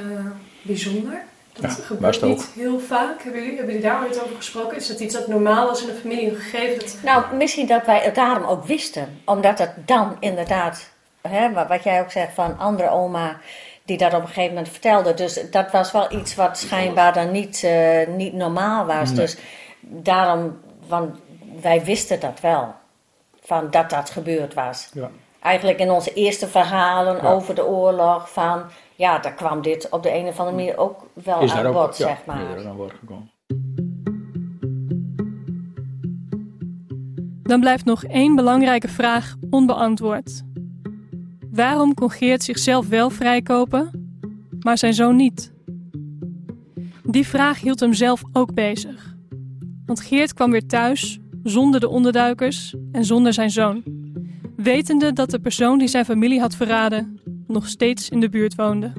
bijzonder. 0.62 1.22
Dat 1.52 1.62
Ja, 1.76 1.82
gebeurt 1.84 2.20
was 2.20 2.28
niet 2.30 2.48
heel 2.54 2.78
vaak. 2.80 3.22
Hebben 3.22 3.40
jullie, 3.42 3.56
hebben 3.56 3.74
jullie 3.74 3.90
daar 3.90 4.02
ooit 4.02 4.22
over 4.22 4.36
gesproken? 4.36 4.76
Is 4.76 4.86
dat 4.86 5.00
iets 5.00 5.14
dat 5.14 5.26
normaal 5.28 5.70
is 5.70 5.82
in 5.82 5.88
een 5.88 5.94
familie 5.94 6.34
gegeven? 6.34 6.78
Dat, 6.78 6.96
Nou, 7.02 7.34
misschien 7.36 7.66
dat 7.66 7.86
wij 7.86 7.98
het 7.98 8.14
daarom 8.14 8.44
ook 8.44 8.64
wisten. 8.64 9.20
Omdat 9.24 9.58
het 9.58 9.72
dan 9.86 10.16
inderdaad, 10.20 10.88
hè, 11.28 11.52
wa- 11.52 11.66
wat 11.66 11.82
jij 11.84 12.00
ook 12.00 12.10
zegt 12.10 12.34
van 12.34 12.58
andere 12.58 12.90
oma 12.90 13.36
die 13.84 13.96
dat 13.98 14.14
op 14.14 14.20
een 14.20 14.26
gegeven 14.26 14.54
moment 14.54 14.68
vertelde. 14.72 15.14
Dus 15.14 15.40
dat 15.50 15.70
was 15.70 15.92
wel 15.92 16.12
iets 16.12 16.34
wat 16.34 16.58
schijnbaar 16.58 17.12
dan 17.12 17.30
niet, 17.30 17.62
eh, 17.64 18.06
niet 18.06 18.32
normaal 18.32 18.84
was. 18.86 19.08
Nee. 19.08 19.18
Dus 19.18 19.36
daarom, 19.80 20.60
want 20.86 21.16
wij 21.60 21.84
wisten 21.84 22.20
dat 22.20 22.40
wel. 22.40 22.74
Van 23.44 23.70
dat 23.70 23.90
dat 23.90 24.10
gebeurd 24.10 24.54
was. 24.54 24.90
Ja. 24.94 25.10
Eigenlijk 25.40 25.78
in 25.78 25.90
onze 25.90 26.12
eerste 26.12 26.48
verhalen 26.48 27.16
Ja. 27.16 27.32
over 27.32 27.54
de 27.54 27.66
oorlog 27.66 28.32
van... 28.32 28.62
Ja, 28.96 29.18
daar 29.18 29.34
kwam 29.34 29.62
dit 29.62 29.88
op 29.88 30.02
de 30.02 30.14
een 30.14 30.26
of 30.26 30.38
andere 30.38 30.56
manier 30.56 30.78
ook 30.78 31.06
wel 31.12 31.40
Is 31.40 31.52
aan 31.52 31.72
bod, 31.72 31.96
ja, 31.96 32.06
zeg 32.06 32.18
is 32.18 32.24
maar. 32.26 32.58
ook 32.58 32.64
aan 32.64 32.76
bod 32.76 32.92
gekomen. 33.00 33.30
Dan 37.42 37.60
blijft 37.60 37.84
nog 37.84 38.04
één 38.04 38.34
belangrijke 38.34 38.88
vraag 38.88 39.34
onbeantwoord. 39.50 40.42
Waarom 41.50 41.94
kon 41.94 42.10
Geert 42.10 42.42
zichzelf 42.42 42.88
wel 42.88 43.10
vrijkopen, 43.10 43.90
maar 44.60 44.78
zijn 44.78 44.94
zoon 44.94 45.16
niet? 45.16 45.52
Die 47.02 47.26
vraag 47.26 47.60
hield 47.60 47.80
hem 47.80 47.92
zelf 47.92 48.22
ook 48.32 48.54
bezig. 48.54 49.14
Want 49.86 50.00
Geert 50.00 50.34
kwam 50.34 50.50
weer 50.50 50.66
thuis 50.66 51.18
zonder 51.42 51.80
de 51.80 51.88
onderduikers 51.88 52.74
en 52.92 53.04
zonder 53.04 53.32
zijn 53.32 53.50
zoon. 53.50 53.82
Wetende 54.56 55.12
dat 55.12 55.30
de 55.30 55.38
persoon 55.38 55.78
die 55.78 55.88
zijn 55.88 56.04
familie 56.04 56.40
had 56.40 56.54
verraden 56.54 57.20
nog 57.46 57.68
steeds 57.68 58.08
in 58.08 58.20
de 58.20 58.28
buurt 58.28 58.54
woonde. 58.54 58.92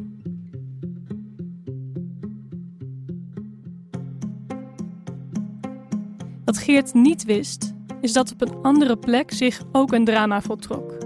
Wat 6.46 6.58
Geert 6.58 6.94
niet 6.94 7.26
wist, 7.26 7.74
is 8.02 8.14
dat 8.14 8.32
op 8.32 8.42
een 8.42 8.56
andere 8.62 8.98
plek 8.98 9.32
zich 9.32 9.64
ook 9.72 9.92
een 9.92 10.06
drama 10.06 10.42
voltrok. 10.42 10.98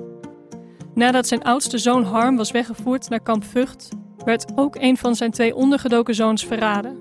Nadat 0.93 1.27
zijn 1.27 1.43
oudste 1.43 1.77
zoon 1.77 2.03
Harm 2.03 2.37
was 2.37 2.51
weggevoerd 2.51 3.09
naar 3.09 3.19
kamp 3.19 3.43
Vught, 3.43 3.89
werd 4.25 4.51
ook 4.55 4.75
een 4.75 4.97
van 4.97 5.15
zijn 5.15 5.31
twee 5.31 5.55
ondergedoken 5.55 6.15
zoons 6.15 6.45
verraden. 6.45 6.97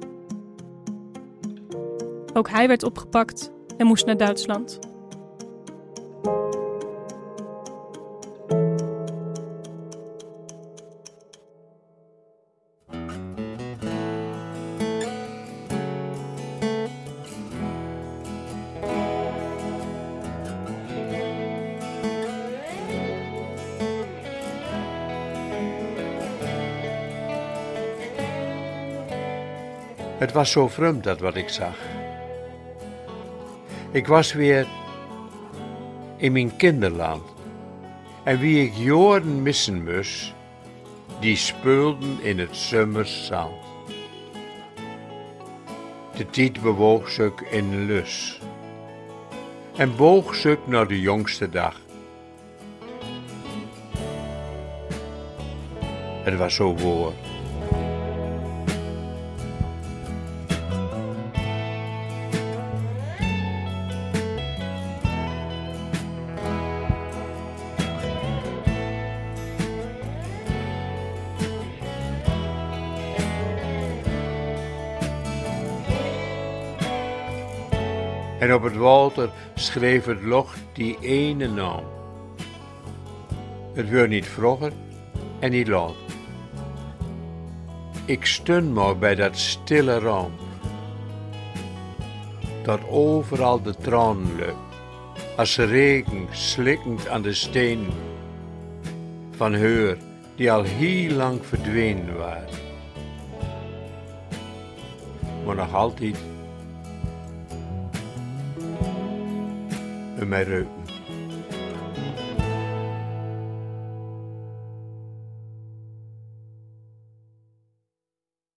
Ook 2.33 2.51
hij 2.51 2.69
werd 2.69 2.83
opgepakt 2.83 3.55
en 3.77 3.87
moest 3.87 4.07
naar 4.07 4.17
Duitsland. 4.17 4.79
Het 30.19 30.33
was 30.33 30.51
zo 30.51 30.69
vreemd 30.69 31.05
dat 31.05 31.21
wat 31.21 31.35
ik 31.37 31.49
zag. 31.49 31.96
Ik 33.97 34.07
was 34.07 34.33
weer 34.33 34.67
in 36.17 36.33
mijn 36.33 36.57
kinderland. 36.57 37.23
En 38.23 38.39
wie 38.39 38.65
ik 38.65 38.73
jaren 38.75 39.43
missen 39.43 39.85
moest, 39.85 40.35
die 41.21 41.37
speelden 41.37 42.23
in 42.23 42.39
het 42.39 42.57
zomerzand. 42.57 43.55
De 46.17 46.27
tijd 46.31 46.63
bewoog 46.63 47.11
zich 47.11 47.43
in 47.51 47.87
lus. 47.87 48.41
En 49.77 49.97
boog 49.97 50.35
zich 50.35 50.59
naar 50.67 50.87
de 50.87 51.01
jongste 51.01 51.49
dag. 51.49 51.81
Het 56.23 56.37
was 56.37 56.55
zo 56.55 56.77
woord. 56.77 57.36
En 78.39 78.55
op 78.55 78.63
het 78.63 78.77
water 78.77 79.31
schreef 79.55 80.05
het 80.05 80.23
loch 80.23 80.55
die 80.73 80.99
ene 81.01 81.49
naam. 81.49 81.85
Het 83.75 83.89
werd 83.89 84.09
niet 84.09 84.27
vroeger 84.27 84.73
en 85.39 85.51
niet 85.51 85.69
laat. 85.69 85.95
Ik 88.05 88.27
stun 88.27 88.73
maar 88.73 88.99
bij 88.99 89.15
dat 89.15 89.39
stille 89.39 89.99
raam. 89.99 90.33
Dat 92.63 92.81
overal 92.89 93.63
de 93.63 93.75
tranen 93.75 94.39
loopt, 94.39 94.77
als 95.37 95.57
regen 95.57 96.27
slikkend 96.31 97.09
aan 97.09 97.23
de 97.23 97.35
steen 97.35 97.87
van 99.31 99.53
heur 99.53 99.97
die 100.37 100.53
al 100.53 100.63
heel 100.63 101.11
lang 101.11 101.47
verdwenen 101.47 102.17
waren. 102.17 102.49
Maar 105.45 105.55
nog 105.55 105.75
altijd 105.75 106.17
in 110.27 110.33
mij 110.33 110.43
reuken. 110.43 110.86